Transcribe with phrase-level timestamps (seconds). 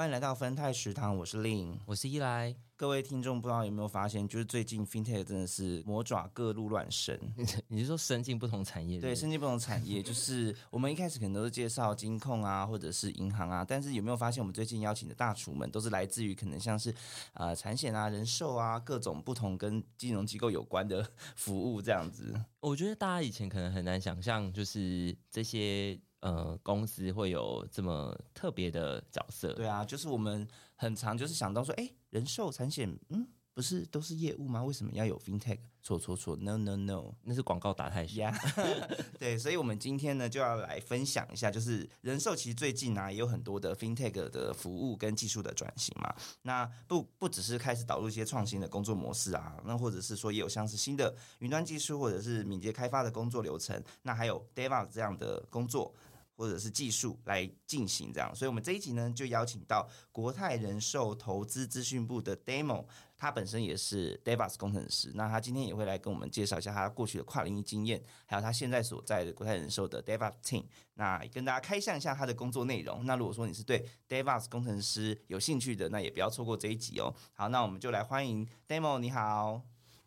[0.00, 2.56] 欢迎来到芬泰食堂，我是令，我是依来。
[2.74, 7.20] 各位听众，不知道有没有发现，就是最近 FinTech 真的是魔爪各路乱伸。
[7.68, 8.98] 你是说伸进不同产业？
[8.98, 16.94] 对，伸进不同产业，就 是我们一开始可能都是介绍金控啊，或者是银行啊，但是有没有发现，我们最近邀请的大厨们都是来自于可能像是
[17.34, 22.34] 呃产险啊、人寿啊各种不同跟金融机构有关的 服务这样子。
[22.60, 26.00] 我觉得大家以前可能很难想象，就是这些。
[26.20, 29.52] 呃，公司会有这么特别的角色？
[29.54, 34.62] 对啊，就是我们很常就是想到说，哎，人寿产险，嗯，不是都是业务吗？
[34.62, 35.58] 为什么要有 FinTech？
[35.82, 38.38] 错错错，No No No，那是广告打太呀。
[39.18, 46.14] 对，所以我们今天呢就要来分享一下，就是人寿其实最近啊也有很多的 FinTech 的服务跟技术的转型嘛。
[46.42, 55.94] 那不不只是开始导入一些创新的工作模式啊，那或者是说也有像是新的云端技术或者是敏捷开发的工作流程，那还有 DevOps 这样的工作。
[56.40, 73.04] 或者是技术来进行这样，所以我们这一集呢就邀请到国泰人寿投资资讯部的 Demo，他本身也是 DevOps 工程师，那他今天也会来跟我们介绍一下他过去的跨领域经验，还有他现在所在的国泰人寿的 DevOps Team，那跟大家开箱一下他的工作内容。
[73.04, 77.14] 那如果说你是对 DevOps 工程师有兴趣的，那也不要错过这一集哦。
[77.34, 79.60] 好，那我们就来欢迎 Demo，你好，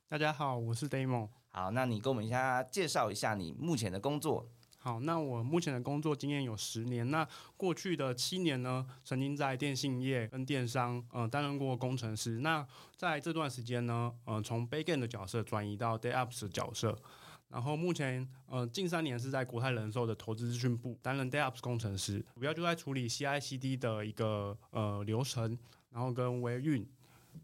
[0.08, 1.30] 大家好，我是 Demo。
[1.50, 4.50] 好，那你跟我们一下介绍一下你目前的工作。
[4.84, 7.09] 好，那我目前的工作经验有十年。
[7.09, 12.40] 那过去的七年呢，曾经在电信业跟电商，呃，担任过工程师。
[12.40, 12.67] 那
[12.98, 17.00] 在这段时间呢，呃，从 Backend 的角色转移到 DevOps 的角色。
[17.47, 25.58] 然后目前，呃，近三年是在国泰人寿的投资资讯部担任 DevOps 工程师，主要就在处理 CI/CD 的一个呃流程，
[25.91, 26.85] 然后跟维运，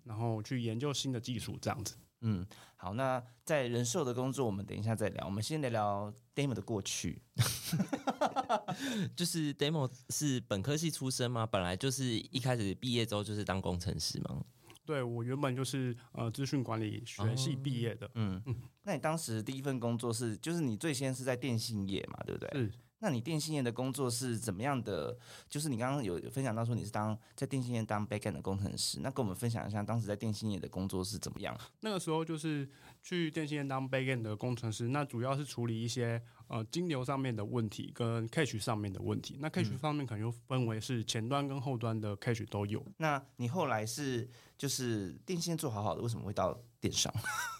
[0.04, 1.96] 然后去研究新的技术这样子。
[2.22, 5.26] 嗯，好，那在人寿的工作，我们等一下再聊。
[5.26, 7.22] 我们先聊聊 Demo 的过去，
[9.16, 11.46] 就是 Demo 是本科系出身吗？
[11.46, 14.44] 本来就是一开始毕业之后就是当工程师吗？
[14.86, 18.10] 对，我原本就是呃资讯管理学系毕业的。
[18.16, 22.50] 嗯嗯，那你当时第一份工作是，就是你最先是在电信业嘛，对不对？
[22.60, 22.72] 是。
[23.00, 25.18] 那你电信业的工作是怎么样的？
[25.48, 31.58] 就是你刚刚有分享到说你是当在电信业当 backend 的工程师，那跟我们分享一下当时在电信业的工作是怎么样？
[31.80, 32.70] 那个时候就是
[33.02, 39.38] 去电信业当 backend 的工程师，那主要是处理一些呃金流上面的问题跟 cache 上面的问题。
[39.40, 42.86] 那 cache 方面可能又分为是前端跟后端的 cache 都有。
[42.98, 44.28] 那你后来是
[44.58, 47.14] 就是电信做好好的，为什么会到电商？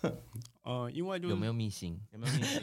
[0.64, 2.00] 呃，因为有没有秘辛？
[2.12, 2.62] 有没有秘辛？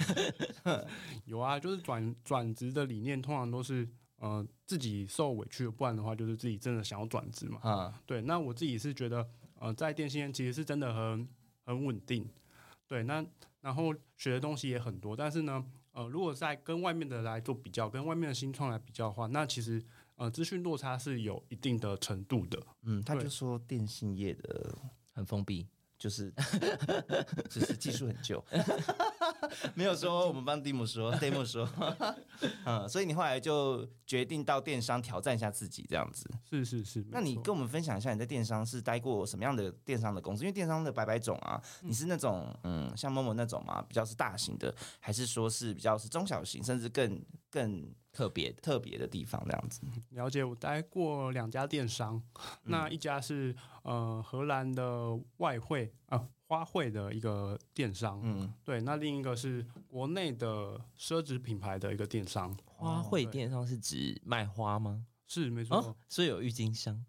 [1.25, 3.89] 有啊，就是转转职的理念通常都是
[4.19, 7.59] 呃自己受委屈，不然的话就是自己真的想要转职嘛。
[7.63, 8.21] 啊，对。
[8.23, 9.27] 那我自己是觉得
[9.59, 11.29] 呃在电信业其实是真的很
[11.65, 12.29] 很稳定，
[12.87, 13.03] 对。
[13.05, 13.25] 那
[13.61, 15.65] 然后学的东西也很多，但是呢，
[15.97, 19.83] 呃，如果在跟外面的来做比较，跟外面的新创来比较的话，那其实
[20.17, 22.63] 呃资讯落差是有一定的程度的。
[22.83, 24.77] 嗯，他就说电信业的
[25.15, 25.67] 很封闭。
[25.99, 26.33] 就是，
[27.49, 28.45] 就是技术很旧，
[29.75, 31.69] 没有说我们帮 Demo 说， Demo 说，
[32.65, 36.29] 嗯，所以你后来就决定到电商挑战一下自己，这样子。
[36.51, 40.43] 是是是，那你跟我们分享一下你在电商是待过什么样的电商的公司？
[40.43, 47.19] 因为电商的百百种啊，你是那种嗯，像某某那种嘛，比较是大型的，还是说是比较是中小型，甚至更
[47.57, 49.81] 更特别特别的地方这样子？
[50.11, 52.23] 了解，我待过两家电商，
[52.65, 55.91] 那一家是呃荷兰的外汇。
[56.09, 62.55] 啊，花卉的一个电商，嗯，对，那另一个是国内的奢侈品牌的一个电商。
[62.67, 65.07] 花卉电商是指卖花吗？
[65.27, 67.05] 是没错，所以有郁金香。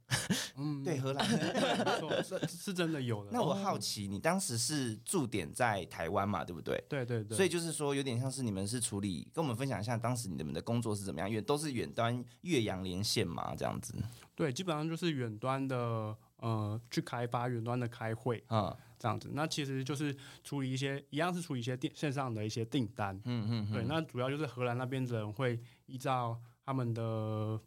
[0.55, 3.31] 嗯， 对，荷兰没错，是是真的有的。
[3.31, 6.43] 那我好奇，你当时是驻点在台湾嘛？
[6.43, 6.83] 对不对？
[6.89, 7.35] 对对对。
[7.37, 11.29] 所以就是说，有点像是你们是处理，跟我们分享一下当时你们的工作是怎么样？
[11.29, 13.55] 因为都是远端岳阳连线嘛？
[13.55, 13.93] 这样子。
[14.35, 16.15] 对，基本上就是远端的。
[16.39, 27.59] 呃，去开发远端的开会啊，这样子，那其实就是处理一些一样是处理一些电线上的一些订单，嗯嗯，对，那主要就是荷兰那边的人会依照他们的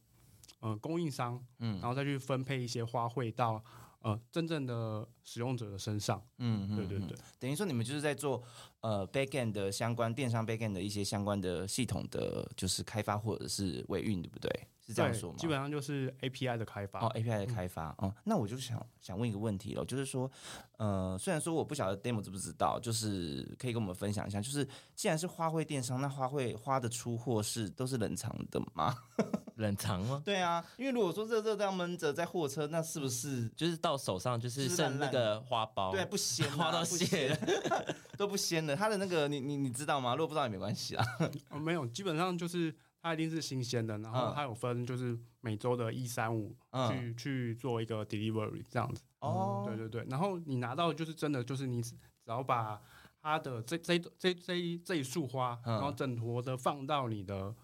[0.61, 3.63] 呃供应商，嗯，然后再去分配一些花卉到
[4.01, 8.43] 呃真正的使用者的身上，嗯嗯，对对对，等于说你们就是在做
[8.81, 14.51] 呃 backend 的相关电商 backend 的一些相关的系统的就是开发或者是维运，对不对？
[14.91, 15.37] 是这样说吗？
[15.39, 17.01] 基本上就是 API 的开发。
[17.01, 20.31] 哦，API 的开发，哦，那我就想想问一个问题了，就是说，
[20.79, 28.95] 呃，虽然说我不晓得 Demo 知不知道，就是可以跟我们分享一下，就是既然是花卉电商，那花卉花的出货是都是冷藏的吗？
[29.57, 30.23] 冷藏吗？
[30.25, 37.37] 对啊，因为如果说热热这样闷着在货车，那是不是就是到手上就是剩那个花苞，对不鲜、 啊，花都不谢了，
[38.17, 38.75] 都不鲜了？
[38.75, 40.15] 它的那个你你你知道吗？
[40.15, 41.05] 如果不知道也没关系啊。
[41.51, 44.33] 呃，没有，基本上就是它一定是新鲜的，然后嗯。
[44.35, 49.03] 它有分就是每周的一三五嗯，去去做一个 delivery 这样子。
[49.21, 52.81] 哦，对对对，然后你拿到就是真的就是你只只要把
[53.23, 55.75] 它的这这这这一这一束花，嗯。
[55.75, 57.55] 然后整坨的放到你的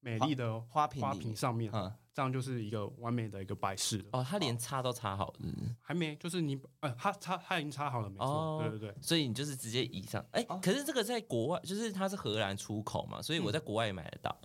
[0.00, 4.04] 美丽的花花瓶花瓶上面，嗯，这样就是一个完美的一个摆饰。
[4.12, 5.38] 哦，它连插都插好了，
[5.80, 8.58] 还没，就是你呃，它插它已经插好了，没错，哦。
[8.60, 8.94] 对对对。
[9.02, 10.24] 所以你就是直接移上。
[10.32, 10.58] 哎、哦。
[10.62, 14.38] 可是这个在国外，就是它是荷兰出口嘛，所以我在国外也买得到。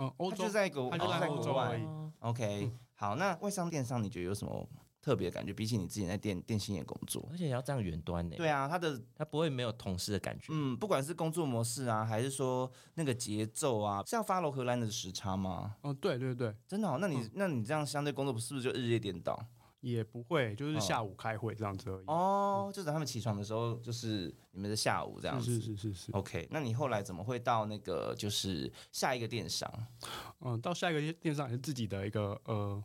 [0.00, 1.84] 嗯，欧洲就在国，它就在在欧洲国外而已。
[1.84, 4.68] 哦 OK，好，那外商电商你觉得有什么
[5.00, 5.54] 特别的感觉？
[5.54, 10.48] 比起你自己在电电信业工作，而且也要这样远端呢，对啊，他的他不会没有同事的感觉。
[10.50, 15.76] 嗯，不管是工作模式啊，还是说那个节奏啊，是要 follow 荷兰的时差吗？
[15.80, 16.98] 哦，对对对，真的、哦？
[17.00, 19.42] 那你、那你这样相对工作是不是就日夜颠倒？
[19.80, 22.04] 也不会，就是哦下午开会这样子而已。
[22.06, 25.54] 哦，就是他们起床的时候，就是你们的下午这样子。
[25.54, 26.12] 是是是是是。
[26.12, 29.70] OK，那你后来怎么会到那个就是下一个电商
[30.40, 32.82] 嗯，到下一个电商也是自己的一个呃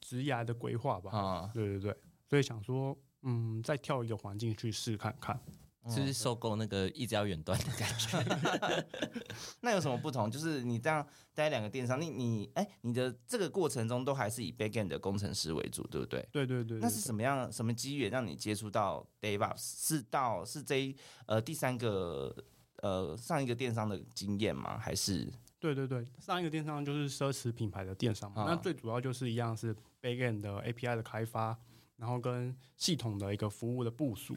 [0.00, 1.10] 职涯的规划吧。
[1.10, 1.50] 啊？
[1.54, 1.96] 对对对，
[2.28, 5.40] 所以想说，嗯，再跳一个环境去试看看。
[5.88, 8.86] 是不是受够那个一直要远端的感觉？
[9.60, 10.30] 那有什么不同？
[10.30, 16.26] 就是你这样待两个电商，你你哎，你的这个过程中都还是以 backend 的工程师为主，对不对？
[16.32, 19.56] 对对对，那是什么样什么机缘让你接触到 DevOps？
[19.58, 20.96] 是到是这一
[21.26, 22.34] 呃第三个
[22.76, 24.78] 呃上一个电商的经验吗？
[24.78, 31.58] 还是对对对，上一个电商就是奢侈品牌的电商那最主要就是一样是 Backend 的 API 的开发，
[31.96, 34.36] 然后跟系统的一个服务的部署。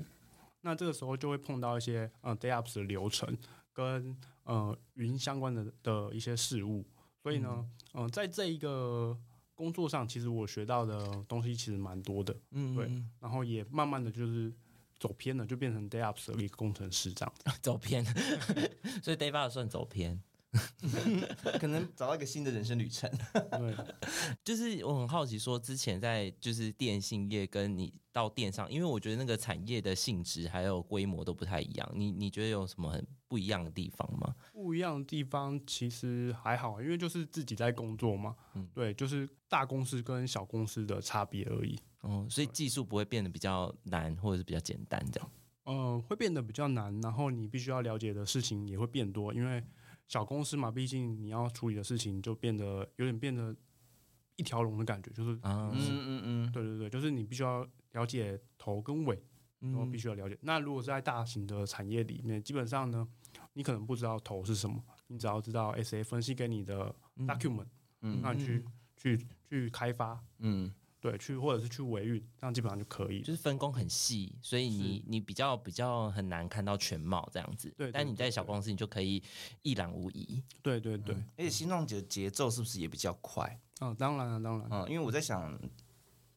[0.61, 3.37] 那这个时候就会碰到一些呃 DevOps 的流程
[3.73, 6.85] 跟呃云相关的的一些事物，
[7.21, 9.17] 所以呢，嗯、在这一个
[9.53, 12.85] 工作上，其实我学到的东西其实蛮多的，嗯，对
[13.19, 14.53] 然后也慢慢的就是
[14.99, 17.51] 走偏了，就变成 DevOps 的一个工程师这样子。
[17.61, 18.03] 走偏，
[19.03, 20.21] 所以 d a v i d 算走偏。
[21.59, 23.09] 可能找到一个新的人生旅程？
[23.51, 23.75] 对，
[24.43, 31.91] 就是我很好奇，说之前在就是电信业跟你到电商，因为我觉得那个产业的性质还有规模都不太一样。
[31.93, 34.35] 你你觉得有什么很不一样的地方吗？
[34.53, 41.77] 不一样的地方其实还好，因为就是自己在工作嘛，嗯对，就是大公司跟小公司的差别而已。
[42.01, 45.29] 哦，所以技术不会变得比较难，或者是比较简单这样。
[45.65, 49.61] 呃，会变得比较难，然后你必须要了解的事情也会变多，因为
[50.07, 53.55] 小公司嘛，毕竟你要处理的事情就变得有点变得
[54.37, 59.21] 一条龙的感觉，就是，啊，嗯嗯嗯，对对对，就是你必须要了解头跟尾，
[59.59, 60.37] 然后必须要了解。
[60.41, 63.07] 那如果是在大型的产业里面，基本上呢，
[63.53, 67.67] 你可能不知道头是什么，你只要知道 SA 分析给你的 document，、
[68.01, 68.19] 嗯。
[68.21, 68.63] 那你去、
[68.95, 73.21] 去去开发，嗯，对，去或者是去维运，这样基本上就可以。
[73.21, 77.69] 就是分工很细，所以你你比较比较很难看到全貌这样子。
[77.77, 79.21] 对对但你在小公司，你就可以
[79.61, 80.43] 一览无遗。
[80.61, 83.59] 对对对，而且新创节节奏是不是也比较快？
[83.79, 85.55] 哦、当然了，当然，嗯，因为我在想，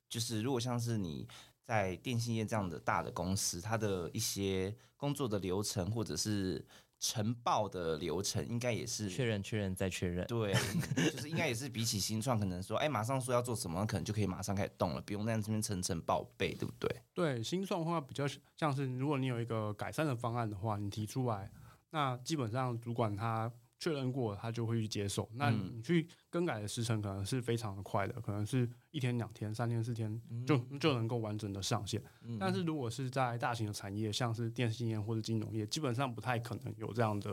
[0.09, 1.27] 就是如果像是你
[1.65, 6.63] 在电信业这样的大的公司，它的一些工作的流程或者是
[7.01, 10.27] 呈报的流程，应该也是确认确认再确认。
[10.27, 10.53] 对，
[11.11, 17.03] 就是应该也是比起新创，可能说，哎，马上说要做什么，可能就可以马上开始动了，不用在这边层层报备，对不对？
[17.15, 18.27] 对新创的话比较
[18.57, 21.51] 像是，如果你有一个改善的方案的话，你提出来，
[21.91, 25.29] 那基本上主管他确认过，他就会去接受。
[25.35, 32.01] 那嗯你去更改的时程可能是非常的快的，可能是一天、两天、三天、四天就就能够完整的上线。
[32.39, 37.31] 但是如果是在大型的产业，像是电信业或者金融业，基本上不太可能有这样的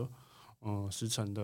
[0.62, 1.42] 嗯、呃时程的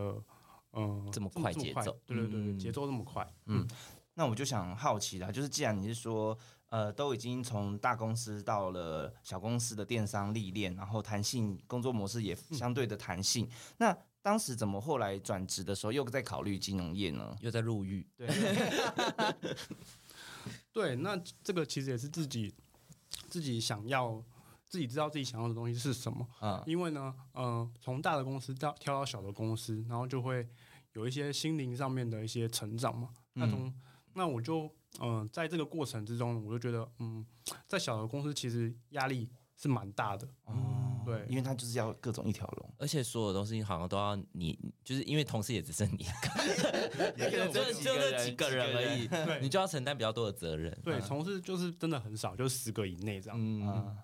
[0.71, 3.29] 嗯、呃这么快节奏对对对，嗯节奏这么快。
[3.47, 3.67] 嗯
[4.15, 17.37] 那我就想好奇啦，就是既然你是说，呃，都已经从大公司到了小公司的电商历练，然后弹性工作模式也相对的弹性，那当时怎么后来转职的时候又在考虑金融业呢？
[17.41, 18.27] 又在入狱，对，
[20.73, 22.51] 对，那这个其实也是自己
[23.29, 24.23] 自己想要。
[24.65, 30.49] 自己知道自己想要的东西是什么，嗯因为呢，呃，从大的公司到跳到小的公司，然后就会
[30.93, 33.09] 有一些心灵上面的一些成长嘛。
[33.33, 33.71] 那从
[34.13, 34.63] 那我就
[34.99, 37.23] 嗯、呃在这个过程之中，我就觉得，嗯，
[37.67, 46.05] 在小的公司其实压力是蛮大的，哦，对因为他就是要各种一条龙，而且所有东西好像都要你，就是因为同事也只剩你，
[47.17, 50.75] 也可能只有就几个人就那几个人而已，对你就要承担比较多的责任。
[50.83, 53.37] 对，同事就是真的很少，就十个以内这样。
[53.39, 53.97] 嗯，啊，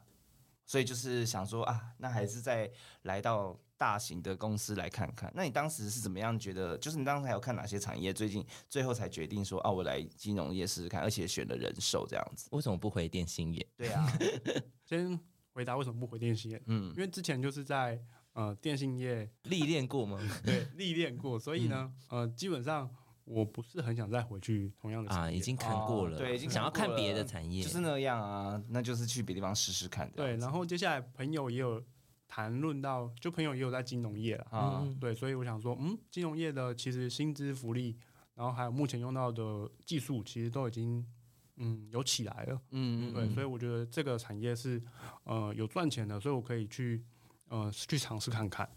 [0.65, 2.69] 所以就是想说啊，那还是再
[3.03, 5.31] 来到大型的公司来看看。
[5.33, 6.77] 那你当时是怎么样觉得？
[6.77, 8.13] 就是你当时还有看哪些产业？
[8.13, 12.49] 最近最后才决定说，啊、我来金融业试试看，而且选了人寿这样子。
[12.51, 13.65] 为什么不回电信业？
[13.77, 14.05] 对啊，
[14.85, 15.17] 先
[15.59, 18.01] 回答为什么不回电信业，嗯因为之前就是在
[18.31, 20.17] 呃电信业历练过嘛？
[20.45, 22.89] 对历练过，所以呢，嗯呃，基本上
[23.25, 30.09] 我不是很想再回去同样的产啊，业已经看过了，哦对已经想要看别的产业，就是那样啊，那就是去别地方试试看。
[30.11, 31.83] 对，然后接下来朋友也有
[32.25, 37.97] 谈论到，就朋友也有在金融业了，啊，嗯对，所以我想说，嗯，金融业的其实薪资福利，
[38.35, 41.05] 然后还有目前用到的技术，其实都已经
[41.59, 42.61] 嗯有起来了。
[42.71, 44.81] 嗯对，所以我觉得这个产业是
[45.23, 47.03] 呃有赚钱的，所以我可以去
[47.49, 48.67] 呃去尝试看看。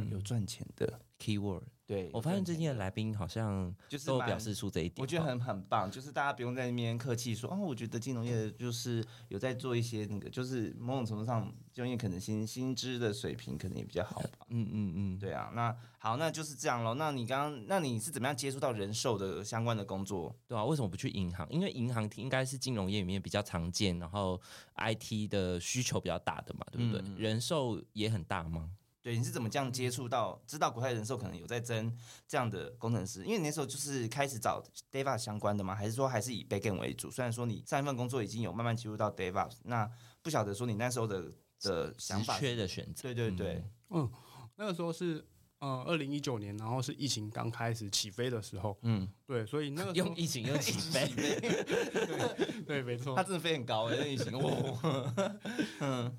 [0.00, 1.00] 嗯有赚钱的。
[1.18, 1.62] keyword。
[1.86, 14.46] 对，我发现最近的的来宾好像就是都表示出这一点，我觉得很很棒，就是大家不用在那边客气说哦，我觉得金融业就是有在做一些那个，就是某种程度上，金融业可能薪薪资的水平可能也比较好吧。
[14.48, 16.94] 嗯嗯嗯，对啊，那好，那就是这样咯。
[16.94, 20.34] 那你刚刚，那你是怎么样接触到人寿的相关的工作？
[20.48, 21.46] 对啊，为什么不去银行？
[21.50, 24.40] 因为银行应该是金融业里面比较常见，然后
[24.76, 27.02] IT 的需求比较大的嘛，对不对？
[27.16, 28.70] 人寿也很大吗？
[29.02, 31.92] 对，你是怎么这样接触到，知道国泰人寿可能有在争
[32.28, 33.24] 这样的工程师？
[33.24, 35.74] 因为你那时候就是开始找 DevOps 相关的吗？
[35.74, 37.10] 还是说还是以 Backend 为主？
[37.10, 39.90] 虽然说你上一份工作已经有慢慢进入到 DevOps，那
[40.22, 42.38] 不晓得说你那时候的的想法？
[42.38, 44.08] 缺的选择，对对对，嗯，
[44.54, 45.26] 那个时候是
[45.58, 53.24] 嗯二零一九年，然后是疫情刚开始起飞的时候，嗯，对，所以那个 用疫情又 起飞， 对对，没错它。
[53.24, 55.32] 真的飞很高哎，那疫情哦，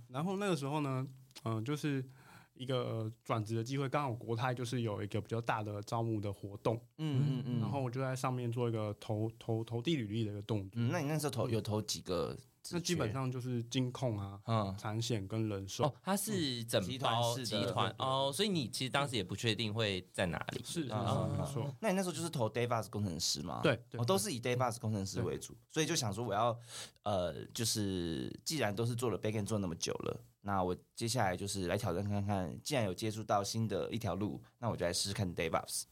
[0.10, 1.08] 然后那个时候呢，
[1.44, 2.04] 嗯、就是
[2.54, 10.82] 一个呃转职的机会，刚好国泰就是有一个比较大的招募的活动，嗯嗯嗯，然后我就在上面做一个投投投递履历的一个动作。
[10.82, 12.38] 嗯，那你那时候投有投几个？
[12.72, 15.84] 那基本上就是金控啊、嗯，产险跟人寿。
[15.84, 23.60] 哦，它是整集团包式的集团哦，所以你其实当时也不确定会在哪里，是是是啊没错，那你那时候就是投 DevOps 工程师吗？
[23.62, 26.58] 对对我都是以 DevOps 工程师为主，所以就想说我要
[27.04, 35.84] 呃，就是既然都是做了 Backend 做那么久了，那我接下来就是来挑战看看，既然有接触到新的一条路，那我就来试试看 DevOps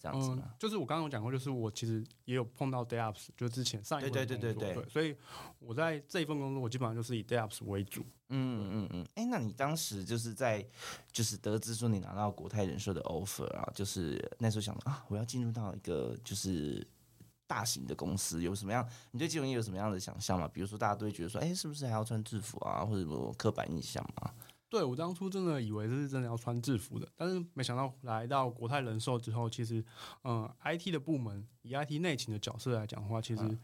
[0.00, 5.16] 这样子嗯嘛。，就是我刚刚有讲过，就是我其实也有碰到 DevOps，就之前上一份对对对工作对对所以
[5.60, 8.04] 我在这一份工作，我基本上就是以 DevOps 为主。
[8.32, 10.64] 嗯嗯嗯，哎、那你当时就是在
[11.12, 16.86] 就是得知说你拿到国泰人寿的 offer 啊，就是那时候想啊，我要进入到一个就是
[17.50, 18.88] 大型的公司，有什么样？
[19.10, 20.46] 你对金融业有什么样的想象吗？
[20.46, 24.32] 比如说大家都会觉得说，哎、是不是还要穿制服啊，或者什么刻板印象啊？
[24.68, 29.84] 对我当初真的以为这是真的要穿制服的，但是没想到来到国泰人寿之后，其实，
[30.22, 33.58] 嗯、i t 的部门以 IT 内勤的角色来讲的话，其实嗯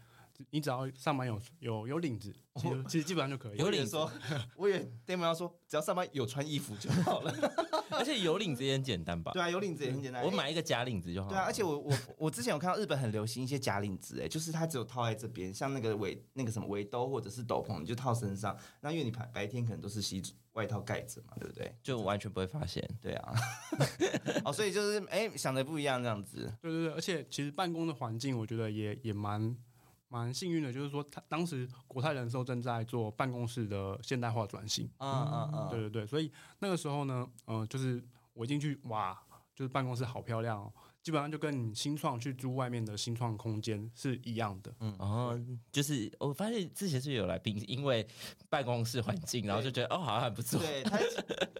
[0.49, 3.57] 你只要上班有有有领子，其实其实基本上就可以。
[3.57, 7.33] 有领子我以为说， 我以为 Demo 要说，只要上班有穿衣服就好了。
[7.91, 9.31] 而且有领子也很简单吧？
[9.33, 10.23] 对啊，有领子也很简单。
[10.23, 11.33] 我买一个假领子就好了。
[11.33, 18.55] 对啊，而且我我我之前有看到日本很流行一些假领子，哎，就是它只有套在这边，像那个围那个什么围兜或者是斗篷，你就套身上。
[18.81, 20.21] 那因为你白白天可能都是西
[20.53, 21.75] 外套盖着嘛，对不对？
[21.81, 22.87] 就完全不会发现。
[23.01, 23.33] 对啊，
[24.45, 26.51] 哦，所以就是哎、想的不一样这样子。
[26.61, 29.55] 对对对，而且其实办公的环境，我觉得也也蛮
[30.09, 34.89] 蛮幸运的，就是说他当时国泰人寿正在做办公室的现代化转型。
[34.97, 38.01] 啊啊啊，对对对，所以那个时候呢，呃，就是
[38.33, 39.19] 我进去，哇，
[39.53, 40.71] 就是办公室好漂亮哦，
[41.07, 44.69] 基本上就跟你新创去租外面的新创空间是一样的。
[44.81, 45.39] 嗯然后，
[45.71, 48.05] 就是我发现之前是有来宾，因为
[48.49, 50.59] 办公室环境，然后就觉得哦，好像还不错。
[50.59, 50.99] 对他，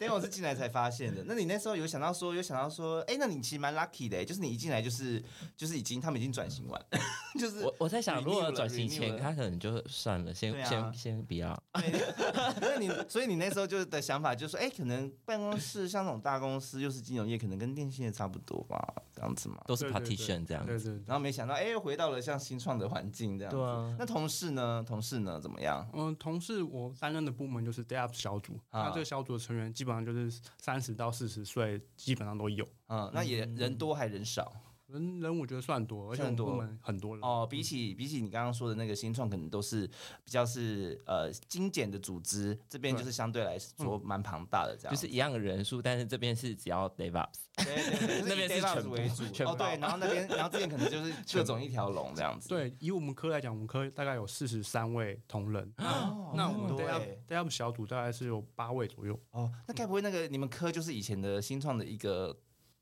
[0.02, 1.24] 等我是进来才发现的。
[1.26, 5.24] 那你那时候有想到说，有想到说，哎、那你其实蛮 lucky 的，就是你一进来就是
[5.56, 6.86] 就是已经他们已经转型完，
[7.40, 11.58] 就是我我在想，如果转型前，他可能就算了，先啊先先不要。
[12.60, 19.62] 那你所以你那时候就的想法就是说，哎、可能办公室像那种大公司又是金融业，可能跟电信业差不多吧，这样子嘛。
[19.66, 20.68] 都是 partition 这样子。
[20.68, 21.04] 对对对。
[21.06, 23.56] 然后没想到，哎、回到了像新创的环境这样子。
[23.56, 24.84] 对啊那同事呢？
[24.86, 25.40] 同事呢？
[25.40, 25.88] 怎么样？
[25.94, 32.68] 嗯，同事我担任的部门就是 DevOps 小组，啊那这个小组的成员基本上就是三十到四十岁，基本上都有。
[32.88, 34.52] 嗯，那也人多还人少？
[34.88, 37.24] 人人我觉得算多，而且我算多们很多人。
[37.24, 39.86] 哦，比起比起你刚刚说的那个新创，可能都是
[40.24, 44.96] 比较是呃精简的组织，这边就是相对来说蛮庞大的这样。
[44.96, 52.48] 就是一样的人数，但是这边是只要 DevOps，对对对， 那边是 DevOps 全部为主哦对，然后那边然后这边可能就是 各种一条龙这样子。
[52.48, 59.20] 对，以我们科来讲，我们科大概有四十三位同仁，哦那我们很多 d a 欸 d a p 小组大概是有八位左右。
[59.32, 62.38] 哦，那该不会那个你们科就是以前的新创的一个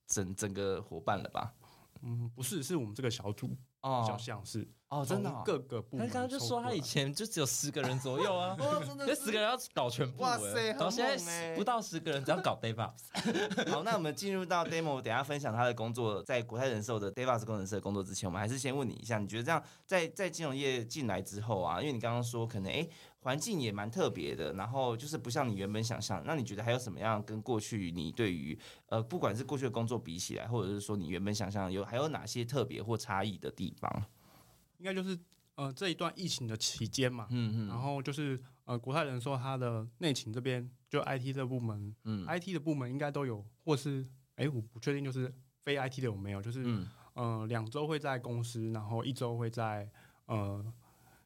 [0.06, 1.52] 整整个伙伴了吧？
[2.06, 6.08] 嗯，不是，是我们这个小组比较哦像是哦，真的各个部门。
[6.08, 6.86] 他刚刚就说他以。
[6.86, 13.02] 前就只有十个人左右啊， 哇，真的那十个人要搞全部，哇塞很到现猛欸在不到十个人，只要搞 DevOps，
[13.72, 22.88] 好，那我们进入到 demo，等一下分享他的工作，在国泰人寿的 DevOps 工程师的工作之前，我们还是先问你一下，你觉得这样在在金融业进来之后啊，因为你刚刚说可能哎
[23.26, 28.56] 环境也蛮特别的，然后就是不像你原本想象，那你觉得还有什么样跟过去你对于
[28.86, 34.06] 呃不管是过去的工作比起来，或者是说你原本想象有还有哪些特别或差异的地方？
[34.78, 35.18] 应该就是
[35.56, 46.88] 呃这一段疫情的期间嘛，嗯嗯然后就是呃国泰人寿它的内勤这边就 IT 这部门嗯，IT 的部门应该都有，或是哎我不确定就是非 IT 的有没有，就是、嗯。
[47.16, 49.90] 呃两周会在公司，然后一周会在
[50.26, 50.62] 呃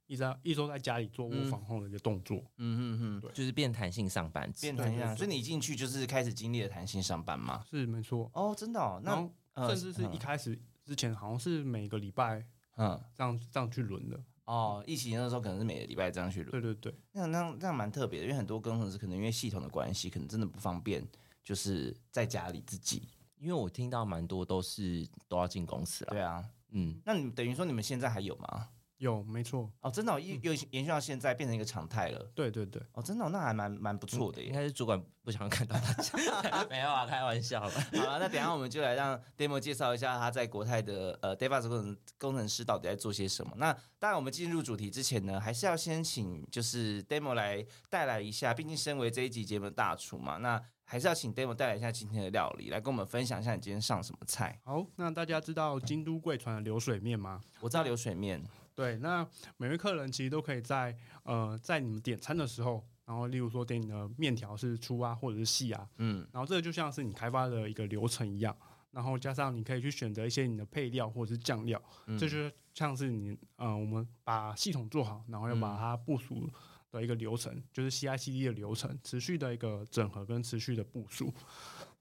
[0.09, 2.37] 一周一周在家里做卧嗯防后的一个动作。
[2.57, 4.75] 嗯嗯嗯，就是变弹性上班变。
[4.75, 7.63] 弹性所以你一进去就是开始经历了弹性上班嘛？
[7.69, 12.43] 是没错，哦，真的哦，那甚至是一嗯开始之前好像是每个礼拜
[12.77, 14.19] 嗯这样这样去轮的。
[14.45, 16.49] 哦，疫情的时候可能是每个礼拜这样去轮。
[16.49, 21.07] 对对对，那那那样蛮特别的，因为很多工程师可能因为系统的关系，可能真的不方便，
[21.43, 23.07] 就是在家里自己。
[23.37, 28.67] 因为我听到蛮多都是都要进公司了，对啊，嗯，那你等于说你们现在还有吗？
[28.99, 32.31] 有没错，哦，真的、哦，又又延续到现在变成一个常态了。
[32.35, 32.81] 对对对。
[32.91, 34.47] 哦，真的哦、那还蛮蛮不错的耶。
[34.49, 37.71] 应该是主管不想看到大家， 没有啊，开玩笑了。
[37.71, 43.53] 好了，那等一下我们就来让 Demo 介绍一下他在国泰的呃 DevOps 工程工程师到底在做些什么。
[43.55, 54.59] 那当然，我们进入主题之前呢，还是要先请就是 Demo 来带来一下，毕竟身为这一集节目的大厨嘛，那还是要请 Demo 带来一下今天的料理，来跟我们分享一下你今天上什么菜。
[54.65, 57.39] 好，那大家知道京都贵船的流水面吗？
[57.61, 58.43] 我知道流水面，
[58.79, 68.55] 对，那每位客人其实都可以在呃在你们点餐的时候，然后例如说点你的面条是粗啊或者是细啊，嗯然后这个就像是你开发的一个流程一样，
[68.91, 76.49] 然后加上你可以去选择一些你的配料或者是酱料，嗯这就像是你呃我们把系统做好，然后要把它部署
[76.89, 81.33] 的一个流程，就是 CI/CD 的流程，持续的一个整合跟持续的部署。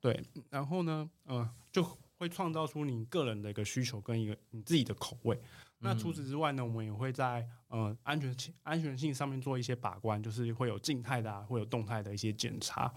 [0.01, 1.83] 对，然后呢，呃，就
[2.19, 5.37] 会创造出你个人的一个需求跟一个你自己的口味。
[5.81, 12.93] 那除此之外呢，我们也会在呃安全性安全性上面做一些把关，就是会有静态的、啊，会有动态的一些检查。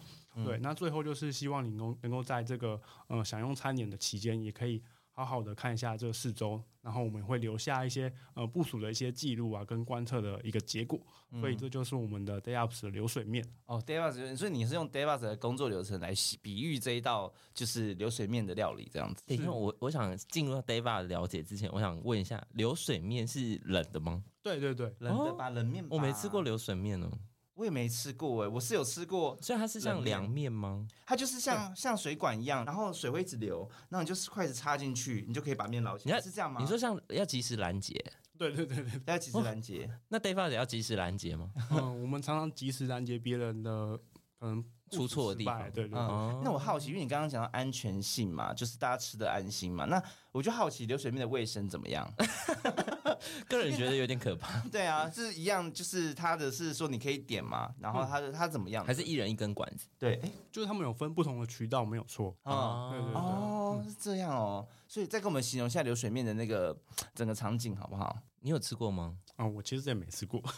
[0.45, 4.81] 对，那最后就是希望你能能够在这个呃享用餐点的期间，也可以
[5.13, 10.99] 好好的看一下这四周，然后我们会留下一些呃部署的一些记录啊，跟观测的一个结果。
[11.39, 13.45] 所以这就是我们的 DayUps 的流水面。
[13.65, 19.23] 哦，DevOps，所以你是用 DevOps 的工作流程来比喻这一道就是流水面的料理这样子。
[19.25, 24.23] 等一下，我我想进入到 Dava 的了解之前，我想问一下，流水面是冷的吗？
[24.43, 25.89] 对对对，冷的吧，冷面吧。
[25.95, 27.09] 我没吃过，流水面哦，
[27.53, 30.87] 我也没吃过哎，我是有吃过，所以它是像凉面吗？
[31.05, 36.59] 它就是像像水管一样，然后水会一直流，那你就是筷子插进去，你就可以把面捞起来，你是这样吗？
[36.61, 37.93] 你说像要及时拦截，
[38.37, 41.51] 对对对对，要及时拦截，那 Dava 也要及时拦截吗？
[41.71, 43.97] 嗯，我们常常及时拦截别人的
[44.39, 45.97] 可能出错的地方对对
[46.43, 50.01] 那我好奇，因为你刚刚讲到安全性嘛，就是大家吃的安心嘛，那
[50.31, 52.07] 我就好奇流水面的卫生怎么样？
[53.47, 58.85] 个人觉得有点可怕， 对啊，是一样，就是他的是说你可以点嘛，然后他的它怎么样？
[58.85, 62.35] 还是一人一根管子对，哎就是他们有分不同的渠道，没有错。
[62.43, 66.75] 哦对对对，哦，是这样哦，所以再跟我们形容一下流水面的那个
[67.15, 68.17] 整个场景好不好？
[68.41, 69.15] 你有吃过吗？
[69.35, 70.41] 啊、我其实也没吃过。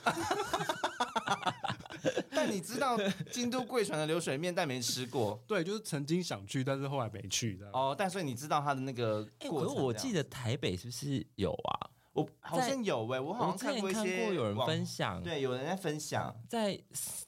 [2.31, 2.97] 但你知道
[3.31, 7.69] 京都贵船的流水面，但没吃过 对，就是曾经想去，但是后来没去的。
[7.73, 7.95] 哦。
[7.97, 11.89] 但所以你知道它的那个哎、过程我记得台北是不是有啊？
[12.13, 16.79] 我好像有哎、我好像我之前看过一些过有人分享，对，有人在分享，在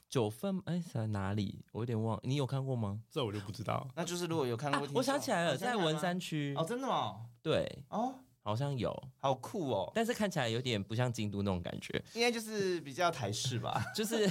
[0.07, 1.65] 九份哎在哪里？
[1.71, 3.01] 我有点忘，你有看过吗？
[3.09, 3.87] 这我就不知道。
[3.95, 7.15] 那就是如果有看过、啊，我想起来了，哦在文山区哦，真的吗？
[7.41, 8.13] 对，哦，
[8.45, 13.83] 好像有，好酷哦，但是看起来有点不像京都那种感觉，应该就是比较台式吧。
[13.95, 14.27] 就是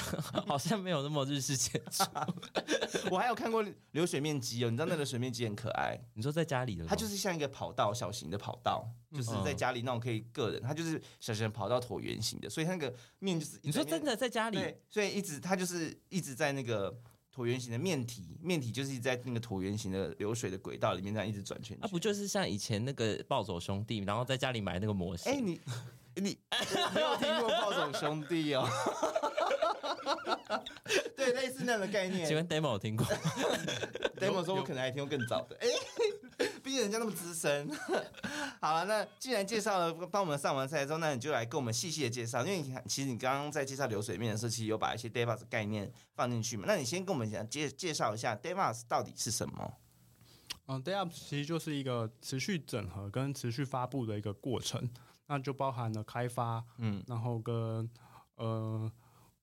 [0.47, 2.05] 好像没有那么日式建筑。
[3.11, 16.97] 我还有看过流水面鸡哦，你知道那个流水面鸡很可爱，你说在家里的，它就是像一个跑道，小型的跑道，就是在家里那种可以个人，它就是小型的跑道椭圆形的，所以它那个面就是你说真的在家里，所以一直它就是一直在那个
[17.35, 21.85] 椭圆形的面体，面体就是在那个椭圆形的流水的轨道里面这样一直转圈圈。
[21.85, 25.33] 啊，不就是像以前那个暴走兄弟，然后在家里买那个模型？
[25.33, 25.61] 哎、你
[26.17, 28.69] 你 我没有听过暴走兄弟哦。
[31.17, 32.27] 对，类似那样的概念。
[32.27, 33.07] 请问 demo 有听过？
[34.21, 35.67] demo 说我可能还听过更早的，哎、
[36.63, 37.69] 毕竟人家那么资深。
[38.61, 46.65] 好了，那既然介绍了帮我们上完赛之后，那你就来跟我们细细的介绍，因为你看，其实你刚刚在介绍流水面的时候，其实有把一些 DevOps 概念放进去嘛。
[46.67, 49.75] 那你先跟我们讲介介绍一下 DevOps 到底是什么？
[50.67, 54.89] 嗯，DevOps 其实就是一个持续整合跟持续发布的一个过程，
[55.27, 57.89] 那就包含了开发，嗯，然后跟
[58.37, 58.91] 呃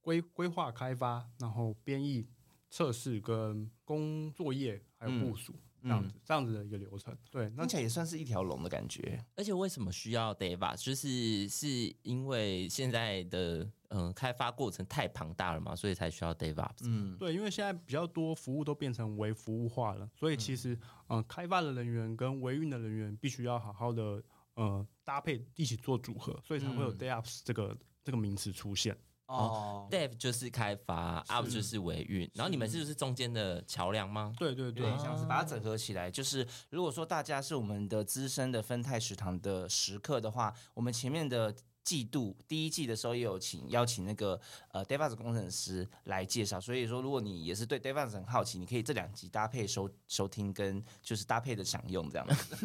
[0.01, 2.27] 规规划开发，然后编译、
[2.69, 7.15] 测试跟工作业还有部署、这样子、这样子的一个流程。
[7.29, 9.23] 对，那听起来也算是一条龙的感觉。
[9.35, 10.83] 而且为什么需要 DevOps？
[10.83, 11.67] 就是是
[12.03, 16.83] 因为现在的嗯、呃开发过程太庞大了嘛，所以才需要 DevOps。
[16.85, 20.75] 嗯，对，因为现在比较多服务都变成为服务化了，所以其实
[21.07, 24.23] 嗯、呃开发的人员跟维运的人员必须要好好的
[24.55, 28.97] 呃搭配一起做组合，所以才会有嗯 DevOps 这个这个名词出现。
[29.27, 34.33] 哦，Dev 就是开发，Up 就是维运，然后你们是就是中间的桥梁吗？
[34.37, 36.11] 对对对对，像是把它整合起来。
[36.11, 44.39] 就是如果说大家是我们的资深的分泰食堂的食客的话，我们前面的季度第一季的时候也有请邀请那个
[44.69, 46.59] 呃 DevOps 工程师来介绍。
[46.59, 52.55] 所以说，如果你也是对 DevOps 很好奇，你可以这两集搭配收收听，跟就是搭配的享用这样子。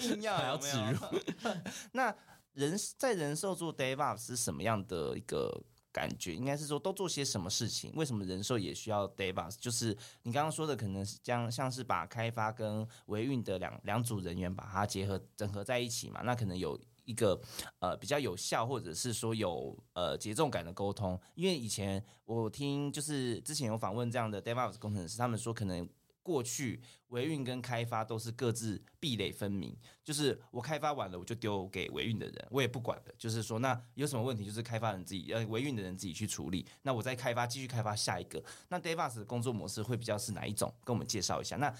[0.14, 1.22] 硬要还要有没有
[1.92, 2.14] 那
[2.54, 5.62] 人在人寿做 DevOps 是什么样的一个？
[5.90, 7.90] 感觉应该是说都做些什么事情？
[7.96, 9.56] 为什么人寿也需要 DevOps？
[9.58, 16.20] 就是你刚刚说的，可能是将像是把开发跟维运的两两组人员把它结合整合在一起嘛？
[16.22, 16.78] 那可能有
[17.08, 17.40] 一个
[17.80, 21.18] 呃比较有效，或者是说有呃节奏感的沟通。
[21.34, 25.88] 因为以前我听就是之前有访问这样的 DevOps 工程师，他们说可能。
[26.20, 38.44] 过去维运跟开发都是各自壁垒分明，就是我开发完了我就丢给维运的人，我也不管的，就是说那有什么问题就是开发人自己呃维运的人自己去处理，那我再开发继续开发下一个。
[38.68, 40.70] 那 DevOps 的工作模式会比较是哪一种？
[40.84, 41.56] 跟我们介绍一下。
[41.56, 41.74] 那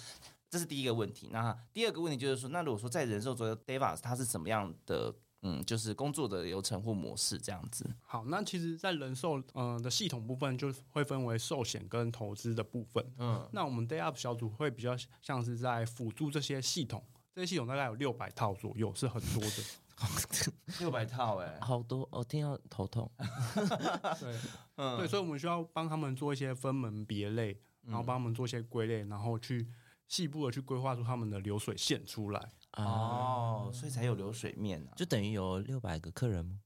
[0.50, 1.28] 这是第一个问题。
[1.32, 5.14] 那第二个问题就是说，那如果说在人寿做 DevOps，它是怎么样的？
[5.42, 7.88] 嗯，就是工作的流程或模式这样子。
[8.02, 13.12] 好，那其实，在人寿嗯、呃的系统部分，就会分为寿险跟投资的部分。
[13.18, 19.62] 嗯，那我们 Day Up 小组会比较像是在辅助这些系统，这些系统大概有六百套左右，是很多的。
[20.80, 23.08] 六百套哎、 好多，我听到头痛。
[24.18, 24.36] 对，
[24.74, 29.68] 嗯对，所以我们需要帮他们做一些分门别类，然后帮他们做一些归类，然后去
[30.08, 32.52] 细部的去规划出他们的流水线出来。
[32.72, 34.92] 哦，所以才有流水面啊。
[34.96, 36.58] 就等于有六百个客人吗？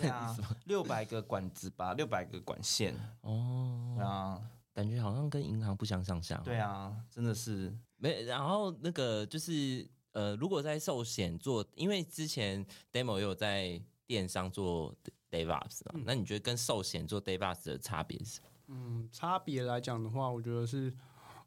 [0.00, 4.40] 对啊， 六百个管子吧， 六百个管线哦，对啊，
[4.72, 6.36] 感觉好像跟银行不相上下。
[6.44, 14.94] 对啊，真的是没，然后那个就是呃，如果在寿险做，因为之前 demo 也有在电商做
[15.30, 18.40] DevOps 嘛，那你觉得跟寿险做 DevOps 的差别是？
[18.68, 20.92] 嗯，差别来讲的话，我觉得是，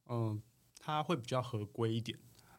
[0.10, 0.42] 嗯、
[0.90, 2.18] 它会比较合规一点，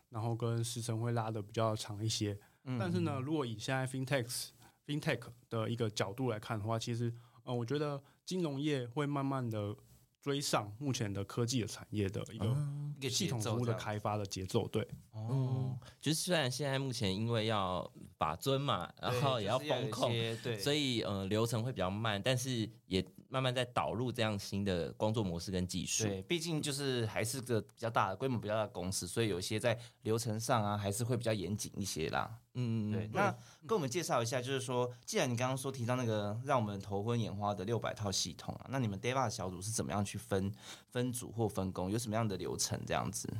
[0.08, 2.38] 然后跟时程会拉的比较长一些。
[2.78, 4.48] 但是呢，如果以现在 FinTech
[4.86, 7.12] FinTech 的一个角度来看的话，其实，
[7.44, 9.74] 呃，我觉得金融业会慢慢的
[10.20, 12.56] 追上目前的科技的产业的一个
[12.98, 14.68] 一个系统服务的开发的节奏。
[14.68, 20.10] 对，哦，就是虽然现在目前因为要法遵嘛，然后也要风控，
[20.42, 26.04] 对，所以呃流程会比较慢，但是也慢慢在导入这样新的工作模式跟技术。
[26.04, 32.30] 对，毕竟就是还是个比较大的规模比较大的公司，所以有一些在流程上啊，还是会比较严谨一些啦。
[32.54, 33.30] 嗯，对，那
[33.66, 40.52] 跟我们介绍一下，就是说，既然你刚刚说提到那个让我们头昏眼花的六百套系统啊，那你们 DevOps 小组是怎么样去分
[40.88, 41.90] 分组或分工？
[41.90, 43.32] 有什么样的流程这样子？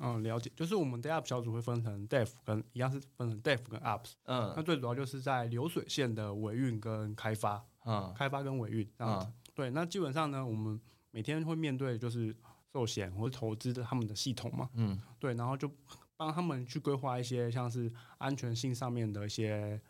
[0.00, 0.50] 嗯，了解。
[0.56, 4.52] 就是我们 Up 小组会分成 Dev 跟一样是分成 Dev 跟 Ups 嗯。
[4.56, 9.30] 那嗯最主要就是在流水线的维运跟开发，嗯开发跟维运这样子。
[9.54, 12.34] 对，那基本上呢，我们每天会面对就是
[12.72, 15.70] 寿险或者投资的他们的系统嘛，嗯，对，然后就
[16.16, 19.80] 帮他们去规划一些像是安全性上面的一些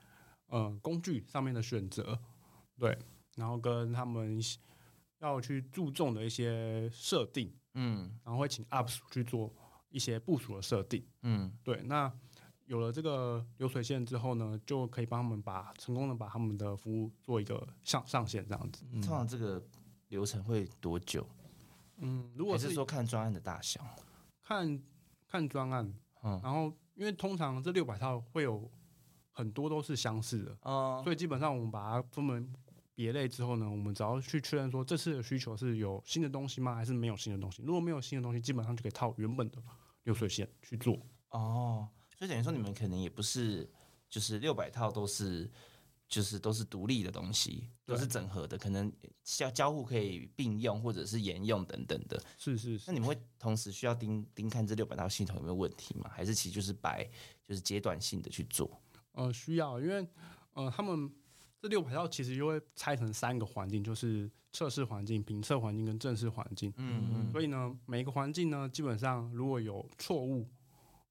[0.48, 2.18] 呃工具上面的选择，
[2.78, 2.98] 对，
[3.36, 4.38] 然后跟他们
[5.20, 9.50] 要去注重的一些设定，嗯然后会请 UP 主去做
[9.88, 11.06] 一些部署的设定。
[11.22, 12.12] 嗯对，那
[12.66, 18.84] 有了这个流水线之后呢，就可以帮他们把成功的把他们的服务做一个上上线这样子。
[18.92, 19.62] 通常这个
[20.08, 21.26] 流程会多久？
[21.98, 23.80] 嗯，如果是是说看专案的大小？
[24.42, 24.82] 看
[25.28, 28.70] 看专案，嗯然后因为通常这六百套会有
[29.30, 32.52] 很多都是相似的，哦，所以基本上我们把它分门
[32.94, 37.62] 别类之后呢，我们只要去确认说这次的需求是有新的东西吗，还是没有新的东西？
[37.62, 39.62] 如果没有新的东西，基本上就可以套原本的
[40.04, 40.98] 流水线去做。
[41.30, 41.88] 哦，
[42.24, 43.68] 所以等于说你们可能也不是
[44.08, 45.50] 就是六百套都是
[46.08, 48.90] 就是都是独立的东西，都是整合的，可能
[49.22, 52.18] 交交互可以并用或者是沿用等等的。
[52.38, 56.10] 是是是那，你们会同时需要盯盯看这六百套系统有没有问题吗？
[56.14, 57.04] 还是其实就是白
[57.46, 58.70] 就是阶段性的去做？
[59.12, 60.06] 呃，需要，因为
[60.54, 61.12] 呃，他们
[61.60, 66.72] 这六百套其实就会拆成三个环境，就是测试环境、评测环境跟正式环境。
[66.78, 70.48] 嗯嗯所以呢，每一个环境呢，基本上如果有错误，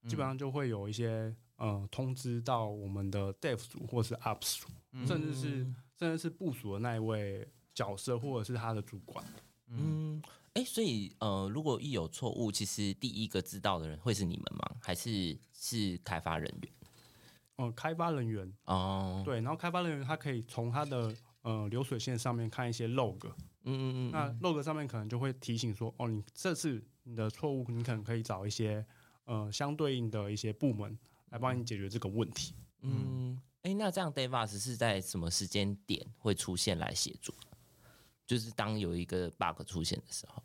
[0.07, 4.67] 基本上就会有一些呃通知到我们的 Dev 组或是 Ups 组，
[5.05, 5.65] 甚至是
[5.97, 9.25] 甚至是部署的那一位角色或者是他的主管。
[9.67, 10.21] 嗯，
[10.53, 14.75] 哎、所以呃，如果一有错误，其实第一个知道的人会是你们吗？
[14.81, 16.73] 还是是开发人员？
[17.55, 23.27] 呃，开发人员哦，对，然后开发人员他可以从他的呃流水线上面看一些 log，
[23.63, 28.85] 嗯嗯嗯，那 log 上面可能就会提醒说，哦，你这次你的错误，你可能可以找一些
[29.25, 30.97] 呃相对应的一些部门
[31.29, 32.53] 来帮你解决这个问题。
[32.81, 37.33] 嗯，哎、那这样 DevOps 是在什么时间点会出现来协助？
[38.25, 40.41] 就是当有一个 bug 出现的时候。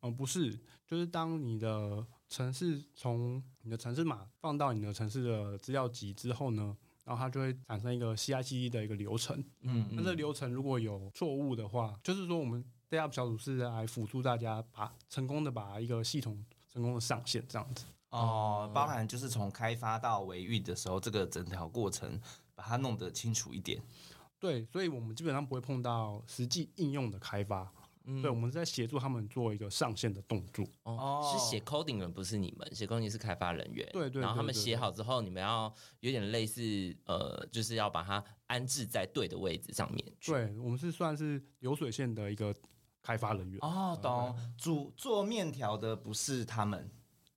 [0.00, 9.42] 嗯、不是，就是当你的城市从你的城市码放到你的城市的资料集之后呢，然后它就会产生一个 CI/CD 的一个流程。
[9.62, 17.84] 嗯那这流程如果有错误的话，就是说我们 DevOps 小组是来辅助大家把成功的把一个系统成功的上线这样子。
[18.16, 22.20] 哦，包含就是从开发到维运的时候，这个整条过程
[22.54, 23.82] 把它弄得清楚一点。
[24.38, 27.72] 对，所以我们基本上不会碰到实际应用的开发。
[28.08, 30.64] 嗯对，我们是在协助他们做一个上线的动作。
[30.84, 33.88] 哦哦，是写 coding 人不是你们，写 coding 是开发人员。
[33.92, 36.60] 对对然后他们写好之后，你们要有点类似
[37.06, 40.30] 呃，就是要把它安置在对的位置上面去。
[40.30, 42.54] 对，我们是算是流水线的一个
[43.02, 43.58] 开发人员。
[43.62, 44.38] 哦，懂。
[44.56, 46.88] 主做面条的不是他们，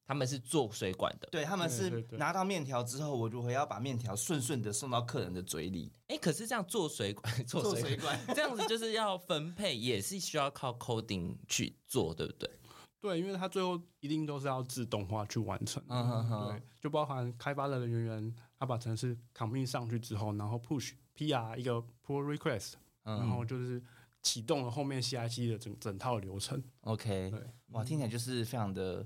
[0.10, 1.30] 他们是做水管的。
[1.32, 5.91] 对他们是拿到面条之后，我如何要把面条顺顺的送到客人的嘴里？
[6.08, 8.19] 哎，可是这样做水管， 做做水水管。
[8.34, 12.50] 这样子就是要分配，也是需要靠 coding 去做，对不对？
[13.00, 15.82] 对，因为它最后一定都是要自动化去完成。
[15.88, 23.80] 嗯哼哼对，就包含开发的人员，他把程式 commit 上去之后，然后 push PR 一个 pull request，、然嗯后就是
[24.24, 26.62] 启动了后面 CI/CD 的整整套流程。
[26.82, 27.39] ，OK，对，
[27.74, 29.06] 哇，听起来就是非常的，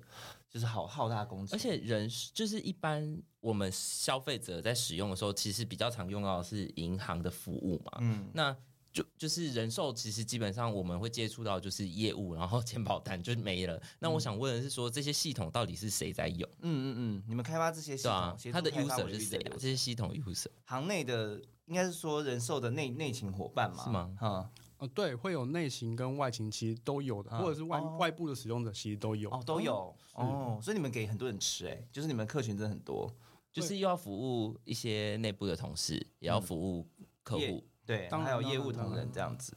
[0.53, 7.97] 就是好浩大工程，而且人就是一般我们消费者在使用的时候，其实比较常用到的是银行的服务嘛。
[8.01, 8.55] 嗯，那
[8.91, 13.81] 就就是人寿，其实基本上我们会接触到就是业务，然后钱保单就没了。
[13.97, 16.47] 那我想问的是说，这些系统到底是谁在用？
[16.61, 19.53] 嗯嗯嗯，你们开发这些系统，它的 user 是谁啊？
[19.55, 23.83] 这些系统 user 行内的应该是说人寿的内内勤伙伴嘛？
[23.83, 24.47] 是吗嗯，
[24.83, 29.29] 呃，对，会有内勤跟外勤，其实都有的，啊或者是外、哦外部的使用者其实都有。
[29.29, 33.09] 哦，都有哦，所以你们给很多人吃，哎，就是你们客群真的很多，
[33.53, 36.85] 就是又要服务一些内部的同事，也要服务
[37.23, 39.55] 客业户，对，当然还有业务同仁这样子。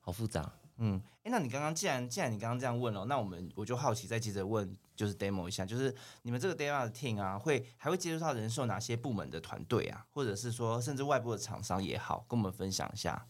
[0.00, 0.52] 好复杂。
[0.78, 13.24] 嗯，哎，那你刚刚既然既然你刚刚这样问了，那我们我就好奇再接着问，就是 demo 一下，就是你们这个 demo 的 team 啊，会还会接触到人寿哪些部门的团队啊，或者是说甚至外部的厂商也好，跟我们分享一下。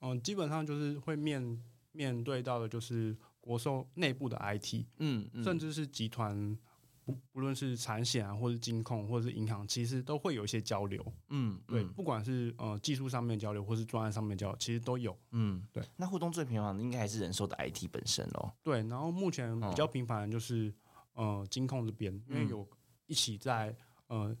[0.00, 6.56] 嗯、基本上就是会面面对到的就是国寿内部的 IT，、嗯，嗯甚至是集团，
[7.04, 11.04] 不不论是产险啊，或是金控，或者是银行，其实都会有一些交流。
[11.30, 15.18] 嗯，对，嗯不管是呃技术上面交流，或是专案上面交流，其实都有。
[15.32, 15.82] 嗯，对。
[15.96, 18.52] 那互动最频繁的应该还是人寿的 IT 本身喽。
[18.62, 20.72] 对，然后目前比较哦频繁的就是、
[21.14, 22.68] 呃金控这边，因为嗯有
[23.06, 23.74] 一起在
[24.08, 24.36] 呃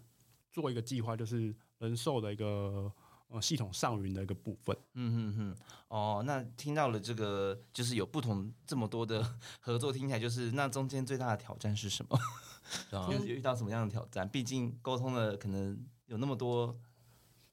[0.52, 2.92] 做一个计划，就是人寿的一个
[3.28, 4.76] 呃系统上云的一个部分。
[4.94, 5.56] 嗯嗯嗯，
[5.88, 9.22] 哦，那听到了这个，就是有不同这么多的
[9.60, 12.18] 合作，听起来就是那中间最大的挑战是什么？
[12.90, 14.28] 对啊有有遇到什么样的挑战？
[14.28, 16.78] 毕竟沟通的可能有那么多，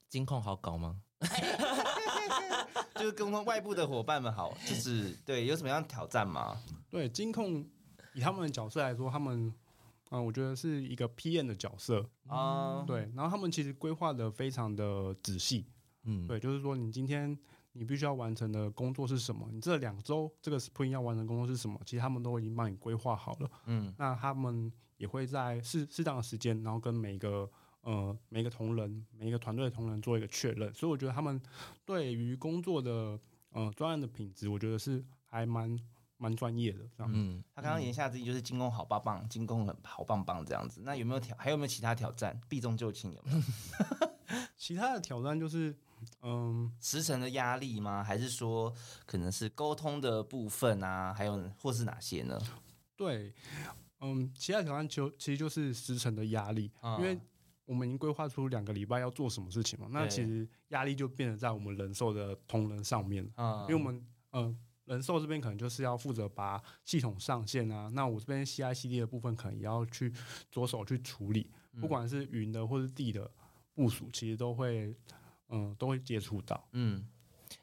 [0.10, 1.02] 金控好搞吗？
[2.96, 6.58] 就是沟通外部的伙伴们好，就是对有什么样的挑战吗？
[6.90, 7.66] 对，金控
[8.14, 9.54] 以他们的角色来说，他们嗯、
[10.12, 12.10] 呃我觉得是一个 PM 的角色。
[12.28, 15.66] 啊、对，然后他们其实规划的非常的仔细。
[16.04, 17.38] 嗯，对，就是说你今天
[17.74, 19.50] 你必须要完成的工作是什么？
[19.52, 21.80] 你这两周这个 sprint 要完成工作是什么？
[21.86, 23.50] 其实他们都已经帮你规划好了。
[23.66, 27.50] 嗯那他们也会在适适当的时间，然后跟每个
[27.82, 30.74] 呃每一个同仁、每一个团队的同仁做一个确认。
[30.74, 31.42] 所以我觉得他们
[31.86, 33.20] 对于工作的
[33.52, 35.78] 呃专案的品质，我觉得是还蛮
[36.18, 36.80] 蛮专业的。
[36.98, 40.82] 这样，嗯，他刚刚言下之意就是进攻好棒棒，进攻很好棒棒这样子。
[40.84, 41.36] 那有没有挑？
[41.38, 42.40] 还有没有其他挑战？
[42.48, 43.42] 避重就轻有没有？
[44.58, 45.76] 其他的挑战就是，
[46.22, 48.04] 嗯，时程的压力吗？
[48.04, 48.74] 还是说
[49.06, 51.14] 可能是沟通的部分啊？
[51.14, 52.40] 还有或是哪些呢？
[52.96, 53.34] 对，
[54.00, 57.20] 嗯，其他挑战就其实就是时程的压力，嗯因为
[57.66, 70.14] 我们已经规划出两个礼拜要做什么事情嘛，那其实压力就变得在我们人寿的同仁上面了，嗯因为我们呃人寿这边可能就是要负责把系统上线啊，那我这边 CI/CD 的部分可能也要去
[70.52, 73.30] 着手去处理，嗯不管是云的或是地的
[73.74, 74.96] 部署，其实都会
[75.50, 76.68] 嗯、都会接触到。
[76.72, 77.08] 嗯，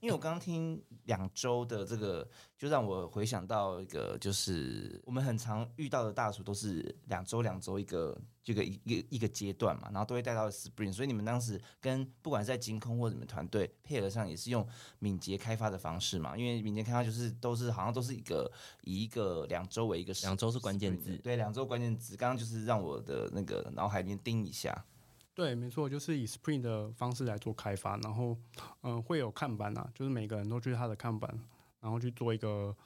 [0.03, 14.67] 因为我刚刚听两周的这个，就让我回想到一个，就是我们很常遇到的大厨都是两周两周一个这个一一个一个阶段嘛，然后都会带到 Spring，所以你们当时跟不管是在金空或者你们团队配合上，也是用
[14.99, 18.51] 敏捷开发的方式嘛，因为敏捷开发就是都是好像都是一个
[18.83, 24.85] 以一个两周为一个两周是关键字对，两周关键字，刚刚就是让我的那个脑海里面叮一下，
[25.35, 28.37] 对，没错，就是以 Spring 的方式来做开发，然后
[28.83, 31.33] 嗯、呃会有看板啊，就是每个人都去他的看板，
[31.81, 32.77] 然后去做一个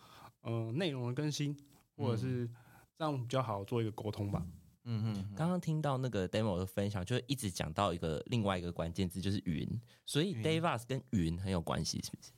[0.42, 1.56] 呃内容的更新，
[1.96, 2.48] 或者是
[2.96, 4.46] 这样比较好做一个沟通吧。
[4.88, 9.68] 嗯嗯刚刚听到那个 demo 的分享，就一直讲到一个另外一个关键字，就是云。
[10.04, 12.30] 所以 Davas 跟云很有关系，是不是？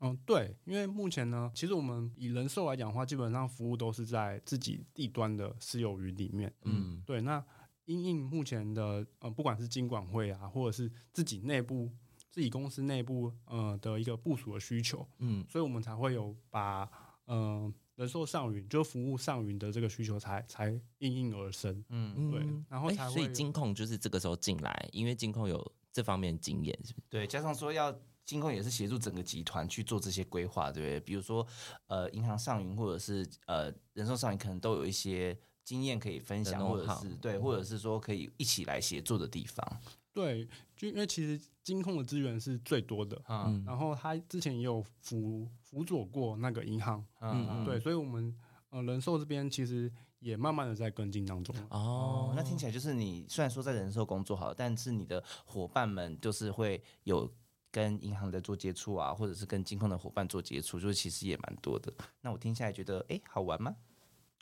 [0.00, 6.50] 嗯，对，因为目前呢，其实我们以人寿来讲的话，基本上服务都是在自己地端的私有云里面。
[6.62, 7.44] 嗯，对，那
[7.90, 11.90] 因应目前的呃，不管是经管会啊，或者是自己内部
[12.30, 16.88] 自己公司内部呃的一个部署的需求，嗯，所以我们才会有把
[17.24, 21.84] 呃人寿上云，就服务上云的这个需求才才应运而生。
[21.88, 27.06] 嗯，对然后才会所以金控就是这个时候进来，因为金控有这方面的经验，是不是？
[27.10, 27.92] 对，加上说要
[28.24, 31.00] 金控也是协助整个集团去做这些规划，对不对？
[31.00, 31.44] 比如说
[31.88, 39.80] 呃，银行上云或者是呃人寿上云，可能都有一些经验可以分享，或者是对，或者是说可以一起来协作的地方。
[40.12, 48.36] 对，就因为其实金控的资源是最多的，嗯然后他之前也有辅辅佐过那个银行，嗯对，所以我们
[48.70, 51.54] 呃人寿这边其实也慢慢的在跟进当中。
[51.68, 57.32] 哦，那听起来就是你虽然说在人寿工作好，但是你的伙伴们就是会有
[57.70, 61.92] 跟银行在做接触啊，或者是跟金控的伙伴做接触，就是其实也蛮多的。
[62.20, 63.76] 那我听下来觉得，哎，好玩吗？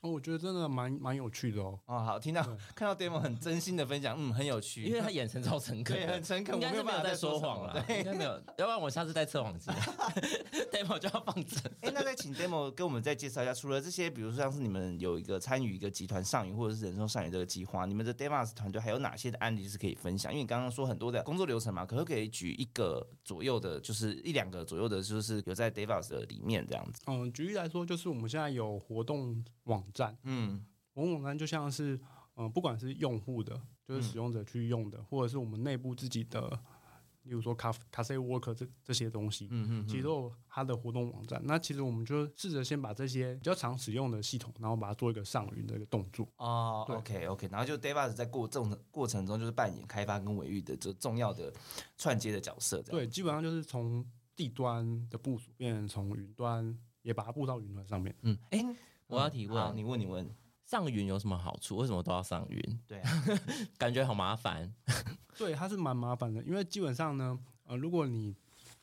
[0.02, 1.78] 哦，我觉得真的蛮蛮有趣的哦。
[1.86, 2.40] 哦，好，听到
[2.74, 9.70] 看到 demo 很真心的分享，嗯，很有趣，因为他眼神超诚恳对，很诚恳，应该我没有办法是没有在说谎了，应该没有，要不然我下次带测谎机，
[10.70, 11.60] demo 就要放正。
[11.80, 20.30] 哎，那再请 demo 跟我们再介绍一下，除了这些，比如说像是你们有一个参与一个集团上云或者是人寿上云这个计划，你们的 demos 团队还有哪些的案例是可以分享？
[20.32, 27.02] 因为你刚刚说很多的工作流程嘛，可不可以举一个左右的，就是一两个左右的，就是有在 demos 的里面这样子？
[27.06, 30.64] 嗯，举例来说，就是我们现在有活动网站，嗯。
[30.94, 31.94] 活动网站就像是
[32.34, 36.50] 嗯、呃不管是用户的，就是使用者去用的，或者是我们内部自己的，
[37.22, 41.40] 例如说卡卡 C Work 这这些东西，嗯嗯其实都有它的活动网站。
[41.44, 46.26] 那其实我们就试着先把这些比较常使用的系统，然后把它做一个上云的一个动作。
[46.38, 51.52] 哦对，OK OK，然后就 demos 在过这种过程中，就是扮演开发跟维育的这重要的
[51.96, 58.12] 串接的角色，对，基本上就是从地端的部署变成从云端也把它布到云端上面。
[58.22, 58.64] 嗯，哎、
[59.08, 60.28] 我要提问，好，你问你问，
[60.64, 61.78] 上云有什么好处？
[61.78, 62.80] 为什么都要上云？
[62.86, 63.10] 对啊，
[63.78, 64.72] 感觉好麻烦。
[65.36, 68.36] 对，它是蛮麻烦的，因为基本上呢，呃，如果你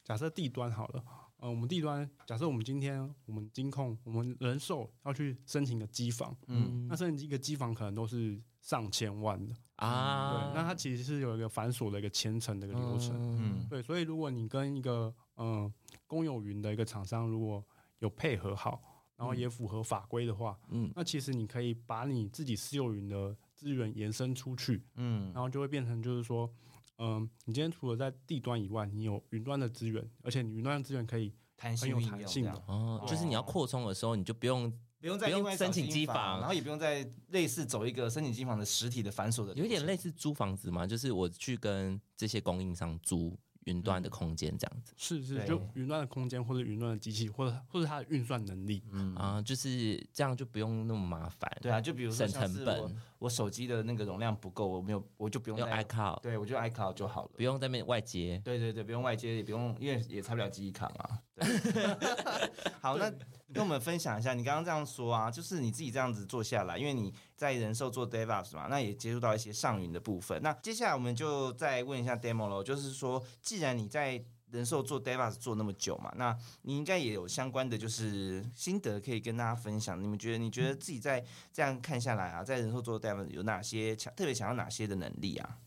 [0.03, 1.03] 假设地端好了，
[1.37, 6.87] 呃，我们地端假设我们今天我们金控我们人寿要去申请个机房，嗯。
[6.87, 13.67] 那申请一个机房可能都是上千万的，啊，对，那它其实是有一个繁琐的一个千层的一个流程，嗯嗯。
[13.69, 15.73] 对，所以如果你跟一个嗯、呃
[16.07, 17.63] 公有云的一个厂商如果
[17.99, 18.81] 有配合好，
[19.17, 20.91] 然后也符合法规的话，嗯。
[20.95, 25.31] 那其实你可以把你自己私有云的资源延伸出去，嗯。
[25.33, 26.49] 然后就会变成就是说，
[26.97, 32.51] 嗯、你今天除了在地端以外，你有云端的资源，而且你云端的资源可以弹性弹性的。
[32.67, 48.83] 哦，就是你要扩充的时候，你就不用不用再不用另外申请机房，然后也不用再类似走一个申请机房的实体的繁琐的，有点类似租房子嘛，就是我去跟这些供应商租云端的空间这样子、是是，就云端的空间或者云端的机器，或者或者它的运算能力。
[48.91, 57.31] 嗯啊，就是这样就不用那么麻烦，对啊，就比如说省成本我，我手机的那个容量不够，我没有，我就不用用 iCloud，对我就 iCloud 就好了。
[57.35, 58.39] 不用在那外接。
[58.43, 61.19] 对对对，不用外接，也不用，因为也插不了记忆卡嘛。
[61.35, 61.45] 对
[62.79, 63.11] 好，那
[63.53, 70.41] 跟我们分享一下，你刚刚这样说啊，就是你自己这样子做下来，因为你在人寿做 DevOps 嘛，那也接触到一些上云的部分。
[70.41, 80.01] 那接下来我们就再问一下 Demo 喽，就是说，既然你在人寿做 DevOps 做那么久嘛，那你应该也有相关的就是心得可以跟大家分享。
[80.01, 81.21] 你们觉得，你觉得自己在
[81.51, 85.57] 这样看下来啊，在人寿做 DevOps 有哪些强特别想要哪些的能力啊？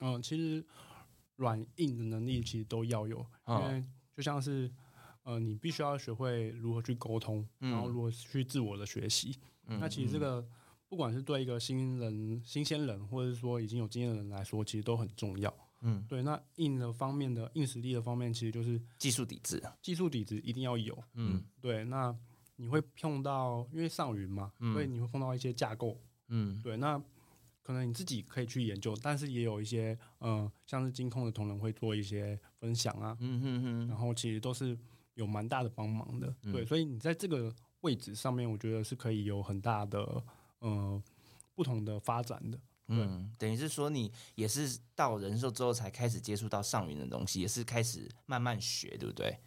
[0.00, 0.64] 嗯、其实
[1.36, 3.84] 软硬的能力其实都要有，因嗯为
[4.16, 4.68] 就像是
[5.28, 9.36] 呃，你必须要学会如何去沟通，嗯然后如何去自我的学习。
[9.66, 10.42] 嗯那其实这个
[10.88, 15.54] 不管是对一个新人、新鲜人，或者是说已经有经验的人来说，其实都很重要。
[15.82, 20.98] 嗯对，那硬的方面的硬实力的方面，其实就是技术底子，技术底子一定要有。
[21.12, 22.16] 嗯对，那
[22.56, 26.00] 你会碰到，因为上云嘛，嗯所以你会碰到一些架构。
[26.28, 26.98] 嗯对，那
[27.62, 34.76] 可能你自己可以去研究，但是也有一些呃，像是金控的同仁会做一些分享啊，嗯哼哼然后其实都是
[35.18, 36.32] 有蛮大的帮忙的。
[36.44, 40.22] 嗯对，所以你在这个位置上面，我觉得是可以有很大的
[40.60, 41.02] 呃
[41.54, 42.58] 不同的发展的。
[42.86, 49.38] 嗯，等于是说你也是到人寿之后才开始接触到上云的东西，也是开始慢慢学，对不对？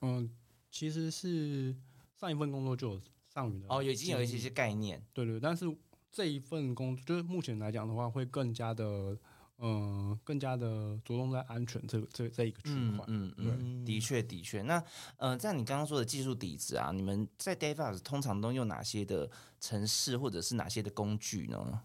[0.00, 0.28] 嗯，
[0.70, 1.76] 其实是
[2.16, 5.64] 上一份工作就有上云的哦，已经有一些些概念，对对，但是
[6.10, 9.16] 这一份工作就是目前来讲的话，会更加的，
[9.64, 13.04] 嗯、更加的着重在安全这个这这一个区块。
[13.06, 14.60] 嗯嗯，的确的确。
[14.62, 14.82] 那
[15.16, 21.82] 呃，在你刚刚说的技术底子啊，你们在 DevOps 通常都用哪些的程式或者是哪些的工具呢？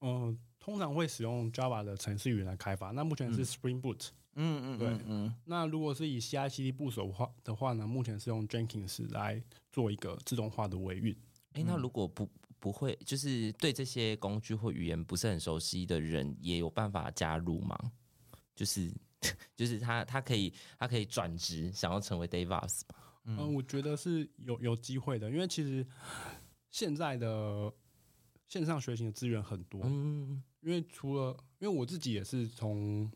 [0.00, 2.92] 嗯、通常会使用 Java 的程式语言来开发。
[2.92, 4.10] 那目前是 Spring Boot。
[4.40, 11.16] 嗯嗯，对嗯嗯那如果是以 CI/CD 部署的话的话呢，目前是用 Jenkins 来做一个自动化的维运。
[11.58, 12.28] 哎、那如果不
[12.60, 17.76] 不会，就是对这些工具或语言不是很熟悉的人，也有办法加入吗？
[18.54, 18.92] 就是
[19.56, 22.94] 就是他他可以他可以转职，想要成为 DevOps 吗
[23.24, 25.86] 嗯、我觉得是有有机会的，因为其实
[26.70, 27.72] 现在的
[28.46, 29.82] 线上学习的资源很多。
[29.84, 33.08] 嗯因为除了，因为我自己也是从，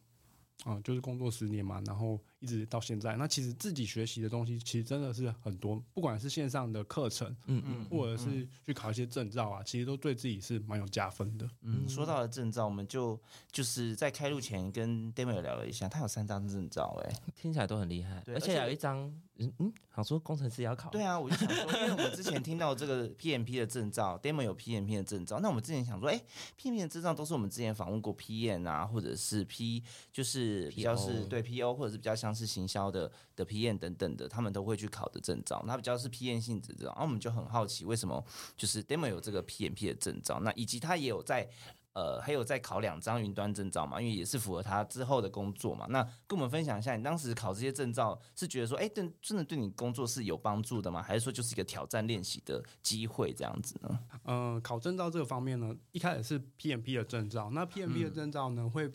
[0.64, 11.48] 啊、就是工作十年嘛，然后一直到现在，那其实自己学习的东西其实真的是很多，不管是线上的课程，嗯嗯或者是去考一些证照啊，其实都对自己是蛮有加分的。
[11.62, 13.18] 嗯，说到了证照，我们就
[13.52, 19.14] 就是在开录前跟 Demo 聊了一下，他有三张证照，哎，听起来都很厉害，对而且有一张，
[19.46, 26.20] 嗯嗯，想说工程师也要考，对啊，我就想说，因为我们之前听到这个 PMP 的证照，Demo 有 PMP 的证照，那我们之前想说，哎
[26.60, 29.82] ，PMP 的证照都是我们之前访问过 PM 啊，或者是 P，
[30.12, 38.24] 就是比较是对 PO，或者是比较像是行销的的 PM 等等的，他们都会去考的证照，那比较是 PM 性质的，然后我们就很好奇，为什么
[38.56, 41.48] 就是 Demo 有这个 PMP 的证照，那以及他也有在。
[41.94, 45.86] 呃，还有在考两张云端证照嘛，因为也是符合他之后的工作嘛。
[45.90, 51.02] 那跟我们分享一下，你当时考这些证照是觉得说，哎，真真的对你工作是有帮助的吗？
[51.02, 54.00] 还是说就是一个挑战练习的机会这样子呢？
[54.24, 58.90] 呃，考证照这个方面呢，一开始是 PMP 的证照，那 PMP 的证照呢，会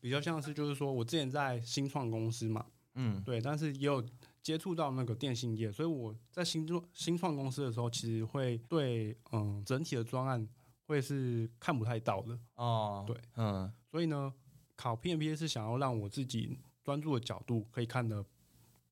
[0.00, 2.64] 比较像是就是说我之前在新创公司嘛，
[2.94, 4.02] 嗯对，但是也有
[4.42, 10.48] 接触到那个电信业，所以我在新创新创公司的时候，其实会对嗯整体的专案
[10.90, 14.32] 会是看不太到的，哦，对，嗯所以呢，
[14.76, 18.24] 考 PMP 是想要让我自己专注的角度可以看的，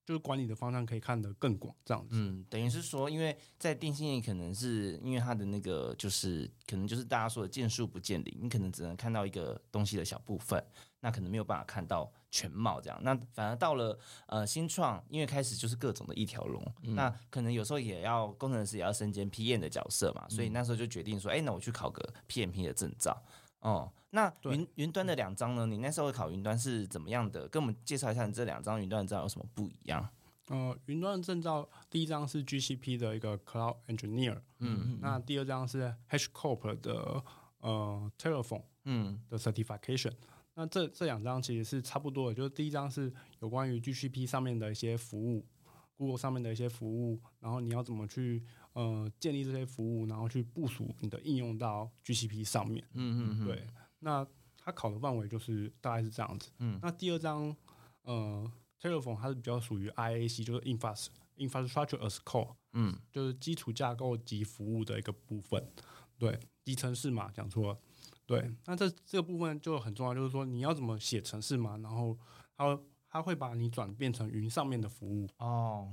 [0.05, 2.11] 就是管理的方向可以看得更广，这样子。
[2.13, 10.65] 嗯，等于是说，因为在电信业可能是因为它的那个就是可能就是大家说的见树不见林，你可能只能看到一个东西的小部分，
[11.01, 12.99] 那可能没有办法看到全貌这样。
[13.03, 16.63] 那反而到了呃新创，因为开始就是各种的一条龙，
[16.95, 23.23] 那可能有时候也要工程师也要身兼 PM 的角色嘛，所以那时候就决定说，哎、那我去考个 PMP 的证照。
[23.61, 25.67] 哦，那云云端的两张呢？
[25.67, 27.49] 你那时候考云端是怎么样的？
[27.49, 30.09] 跟我们介绍一下你这两张云端的证照有什么不一样？
[30.49, 37.23] 呃，云端的证照第一张是 GCP 的一个 Cloud Engineer，嗯那第二张是 HashiCorp 的
[37.59, 40.13] 呃 Telephone 嗯的 Certification。
[40.59, 45.47] 那这这两张其实是差不多的，就是第一张是有关于 GCP 上面的一些服务
[45.97, 48.43] ，Google 上面的一些服务，然后你要怎么去
[48.73, 52.85] 呃建立这些服务，然后去部署你的应用到 GCP 上面。
[52.95, 53.69] 嗯嗯嗯，对，
[54.01, 56.51] 那它考的范围就是大概是这样子。
[56.59, 57.55] 嗯那第二张，
[58.03, 61.07] 呃，Terraform 它是比较属于 IAC，就是 infras
[61.37, 65.65] infrastructure as code，嗯就是基础架构及服务的一个部分。
[66.19, 67.79] 对，集成式嘛，讲错了。
[68.29, 72.15] 对，那这这个部分就很重要，就是说你要怎么写程式嘛，然后
[72.55, 75.27] 它会它会把你转变成云上面的服务。
[75.39, 75.91] 哦，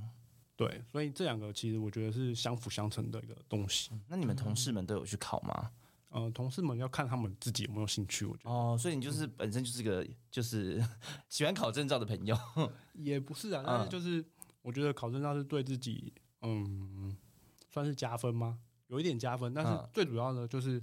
[0.57, 3.89] 对，所以这两个其实我觉得是相辅相成的一个东西。
[4.09, 5.71] 那你们同事们都有去考吗？
[6.09, 8.49] 呃，同事们要看他们自己有没有兴趣，我觉得。
[8.49, 10.83] 哦，所以你就是本身就是个就是
[11.29, 12.37] 喜欢考证照的朋友。
[12.93, 14.25] 也不是啊，但是嗯就是
[14.61, 17.15] 我觉得考证照是对自己，嗯，
[17.69, 18.59] 算是加分吗？
[18.87, 20.81] 有一点加分，但是嗯最主要的就是，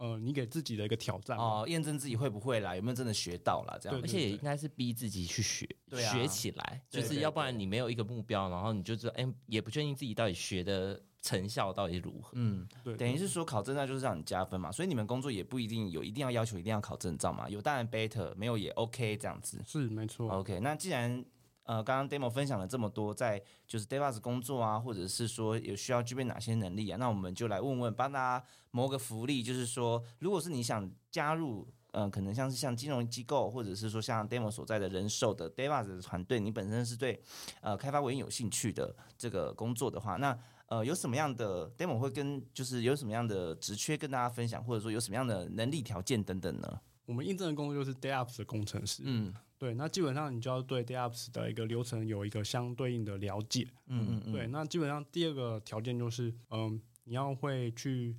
[0.00, 1.38] 呃你给自己的一个挑战。
[1.38, 12.32] 哦，验证自己会不会啦，有没有真的学到啦，这样对而且也应该是逼自己去学，对啊学起来，对对就是要不然你没有一个目标，然后你就知道，哎、也不确定自己到底学的成效到底如何。
[12.32, 19.62] 嗯，对，等于是说考证照就是让你加分嘛，所以你们工作也不一定有一定要要求一定要考证照嘛，有当然 better，没有也 OK 这样子。
[19.66, 20.30] 是没错。
[20.30, 21.22] OK，那既然
[21.70, 31.68] 呃刚刚 demo 分享了这么多，在就是 DevOps 工作啊，或者是说有需要具备哪些能力啊，那我们就来问问，帮大家谋个福利，就是说，如果是你想加入。
[31.92, 37.20] 嗯、可能像是像金融机构，或者是说像 Demo 所在的人寿的 DevOps 的团队，你本身是对
[37.60, 46.80] 呃开发文有兴趣的这个工作的话，那呃有什么样的 Demo 会跟就是有什么样的职缺跟大家分享，或者说有什么样的能力条件等等呢？
[47.10, 49.02] 我们应征的工作就是 DevOps 的工程师。
[49.04, 53.68] 嗯对，那基本上你就要对 DevOps 的一个流程有一个相对应的了解。
[53.86, 58.16] 嗯嗯嗯，对，那基本上第二个条件就是，嗯，你要会去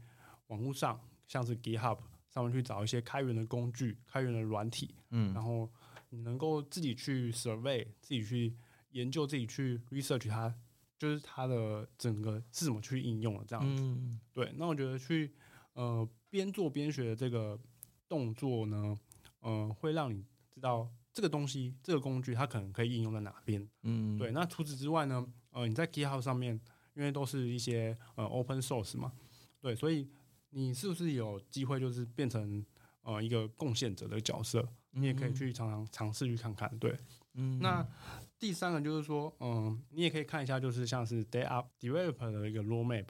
[0.48, 5.72] 网络上，像是 GitHub 上面去找一些开源的工具、开源的软体，嗯然后
[6.10, 8.54] 你能够自己去 survey、自己去
[8.92, 10.54] 研究、自己去 research 它，
[11.00, 13.82] 就是它的整个是怎么去应用的这样子。
[13.82, 15.34] 嗯，对，那我觉得去
[15.74, 17.60] 呃边做边学的这个
[18.12, 18.99] 动作呢，
[19.39, 20.22] 呃，会让你
[20.53, 23.66] 知道这个东西、这个工具它可能可以应用在哪边。
[23.84, 26.59] 嗯，对，那除此之外呢，呃，你在 GitHub 上面，
[26.93, 29.14] 因为都是一些呃 open source 嘛，
[29.62, 30.09] 对，所以
[30.49, 32.66] 你是不是有机会就是变成
[33.03, 34.68] 呃一个贡献者的角色？
[34.91, 36.70] 你也可以去常常尝试去看看。
[36.78, 36.93] 对，
[37.36, 37.88] 嗯，那
[38.38, 43.05] 第三个就是说，嗯、你也可以看一下，就是像是 Day Up Developer 的一个 roadmap。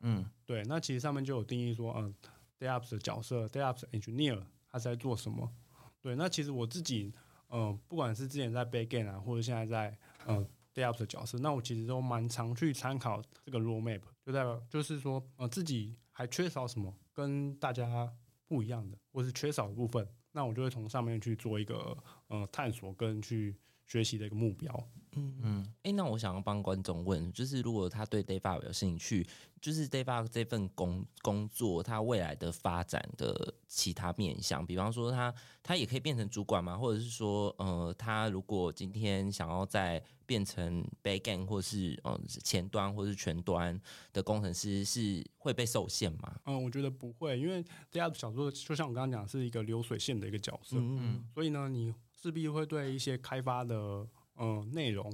[0.00, 2.14] 嗯对，那其实上面就有定义说，嗯、
[2.60, 5.52] a y o p s 的角色，DevOps Engineer 他是在做什么？
[6.00, 7.12] 对，那其实我自己，
[7.48, 18.12] 呃，不管是之前在 Backend 啊，或者现在在呃 DevOps 的角色，那我其实都蛮常去参考这个 roadmap，就代表就是说，呃，自己还缺少什么，跟大家
[18.46, 21.96] 不一样的，或是缺少的部分，那我就会从上面去做一个
[22.28, 23.56] 呃探索跟去
[23.86, 24.88] 学习的一个目标。
[25.18, 29.26] 嗯嗯哎、那我想要帮观众问，就是如果他对 DevOps 有兴趣，
[29.62, 36.76] 就是 DevOps 这份工工作，他未来的发展的其他面向，比方说他他也可以变成主管吗？
[36.76, 43.80] 或者是说，呃，他如果今天想要再变成 Backend 或是呃前端或是全端
[44.12, 46.38] 的工程师，是会被受限吗？
[46.44, 50.76] 嗯，我觉得不会，因为 DevOps 小说就像我刚刚讲，是一个流水线的一个角色。
[50.78, 51.94] 嗯所以呢，你
[52.26, 54.04] 势必会对一些开发的
[54.34, 55.08] 呃内容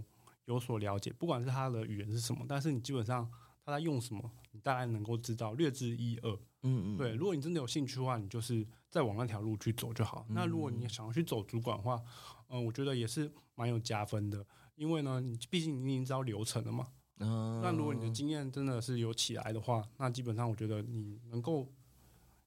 [0.47, 3.31] 有所了解，不管是它的语言是什么，但是你基本上
[3.67, 6.33] 它在用什么，你大概能够知道略知一二。
[6.63, 10.25] 嗯嗯，对，如果你真的有兴趣的话，你就是再往那条路去走就好。
[10.31, 12.03] 那如果你想要去走主管的话，
[12.49, 14.47] 嗯、我觉得也是蛮有加分的，
[14.77, 16.89] 因为呢，你毕竟你已经知道流程了嘛。
[17.19, 21.69] 嗯那如果你的经验真的是有起来的话，那基本上我觉得你能够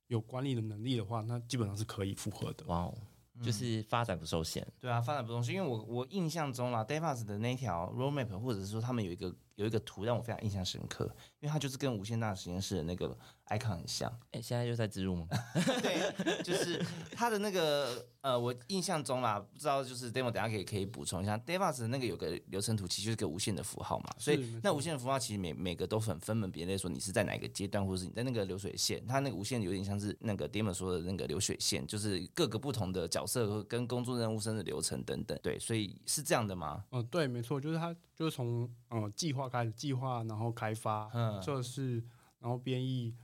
[0.07, 2.65] 有管理的能力的话，那基本上是可以符合的。
[2.65, 2.97] 哇哦，
[3.41, 4.65] 就是发展不受限。
[4.79, 11.05] 对啊，发展不受限，因为我我印象中啦，DevOps 的那条 roadmap，或者是说他们有一个有一个图让我非常印象深刻，
[11.39, 14.11] 因为它就是跟无限大实验室的那个 icon 很像。
[14.31, 15.27] 哎、现在就在植入吗？
[15.81, 36.83] 对，就是它的那个呃，我印象中啦，不知道就是 demo 等下可以可以补充一下，DevOps 的那个有个流程图，其实就是个无限的符号嘛，所以那无限的符号其实每每个都很分门别类，说你是在哪个阶段，或者是你在那个流水线，它那个无限有点像是那个 demo 说的那个流水线，就是各个不同的角色跟工作任务甚至流程等等，对，所以是这样的吗？
[36.91, 42.03] 嗯、对，没错，就是它就是从嗯计划开始，计划然后开发、嗯测试，
[42.39, 43.15] 然后编译，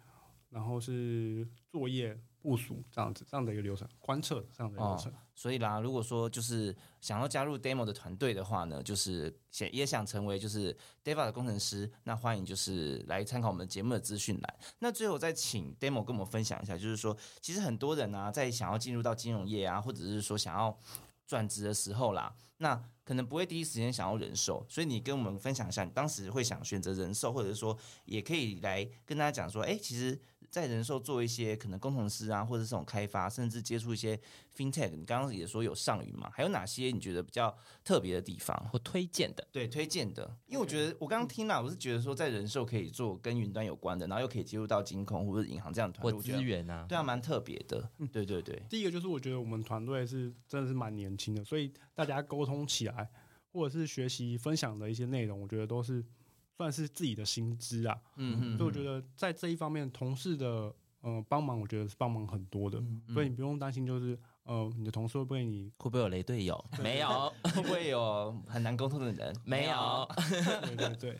[0.49, 5.13] 然后是作业部署这样子这样的一个流程，观测这样的流程。
[5.35, 14.55] 所以啦，如果说就是想要加入 Demo 的团队的话呢，就是想也想成为就是 Deva 的工程师，那欢迎就是来参考我们节目的资讯栏。
[14.79, 20.77] 那最后再请 Demo 跟我们分享一下，就是说其实很多人啊，在想要进入到金融业啊，或者是说想要
[21.25, 30.17] 转职的时候啦，那可能不会第一时间想要人寿，所以你跟我们分享一下，你当时会想选择人寿，或者是说也可以来跟大家讲说，哎、其实，
[30.49, 34.19] 在人寿做一些可能工程师啊，或者是这种开发，甚至接触一些
[34.55, 37.53] FinTech，你刚刚也说有上云嘛，还有哪些你觉得比较
[37.83, 38.55] 特别的地方？
[38.69, 47.89] 或推荐的，对，推荐的，因为我觉得我刚刚听了，我是觉得说在人寿可以做跟云端有关的，然后又可以接入到金控或者银行这样的团队，资源啊，对啊，蛮特别的。
[48.11, 53.09] 对对对，第一个就是我觉得我们团队是真的是蛮年轻的，所以大家沟通起来，
[53.51, 56.03] 或者是学习分享的一些内容，我觉得都是
[56.57, 57.99] 算是自己的薪资啊。
[58.17, 62.81] 嗯嗯，所以我觉得在这一方面，同事的呃帮忙，我觉得是帮忙很多的，
[63.13, 66.63] 所以你不用担心，就是呃你的同事会不会你会不会有雷队友？
[66.81, 69.35] 没有， 会不会有很难沟通的人？
[69.43, 70.07] 没有。
[70.65, 71.19] 对对对。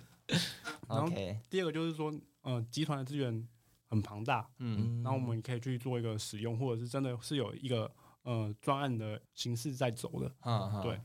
[0.87, 2.13] 然后 OK，第二个就是说，
[2.43, 3.45] 呃，集团的资源
[3.89, 7.91] 很庞大，嗯，然后我们可以去做一个使用，或者是真的是有一个
[8.23, 10.33] 呃专案的形式在走的。
[10.43, 11.01] 嗯嗯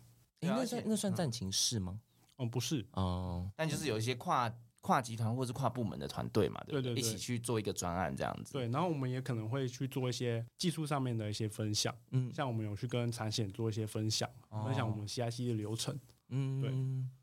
[0.47, 2.01] 那算那算战情室吗？
[2.38, 7.01] 嗯，不是，哦，但就是有一些跨跨集团或是跨部门的团队嘛，对不对对对？
[7.01, 8.53] 一起去做一个专案这样子。
[8.53, 12.32] 对，然后我们也可能会去做一些技术上面的一些分享，嗯。
[12.32, 14.28] 像我们有去跟产险做一些分享，
[14.64, 15.99] 分享我们 CIC 的流程。
[16.28, 16.70] 嗯，对。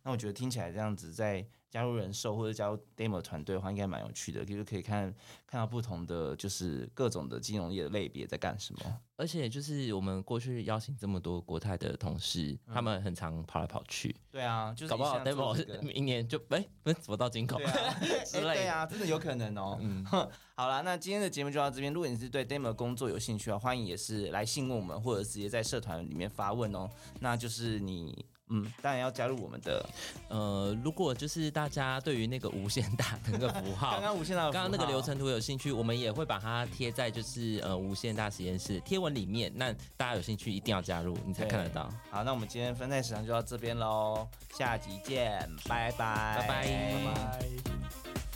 [0.03, 5.11] 那我觉得听起来这样子，在加入人寿或者加入 demo 团队的话，应该蛮有趣的，就是可以看
[5.47, 8.79] 看到不同的就是各种的金融业的类别在干什么。
[9.15, 19.79] 而且就是我们过去邀请这么多国泰的同事，他们很常跑来跑去，对啊，就是搞不好 demo 这个明年就哎，不是怎么到金口对啊， 之类对啊，真的有可能哦。
[19.81, 20.05] 嗯，
[20.53, 21.91] 好啦，那今天的节目就到这边。
[21.91, 26.87] 如果你是对 demo 工作有兴趣的话，欢迎也是来信问我们，或者直接在社团里面发问哦。
[27.19, 28.23] 那就是你，
[28.53, 29.83] 嗯，当然要加入我们的
[30.29, 39.51] 呃，如果就是大家对于那个无限大的那个符号 刚，刚无限大刚刚那个流程图有兴趣，我们也会把它贴在就是呃无限大实验室贴文里面。
[39.55, 41.91] 那大家有兴趣一定要加入，你才看得到。
[42.11, 48.32] 好，那我们今天分类时长就到这边喽，下集见，拜拜，拜拜拜拜。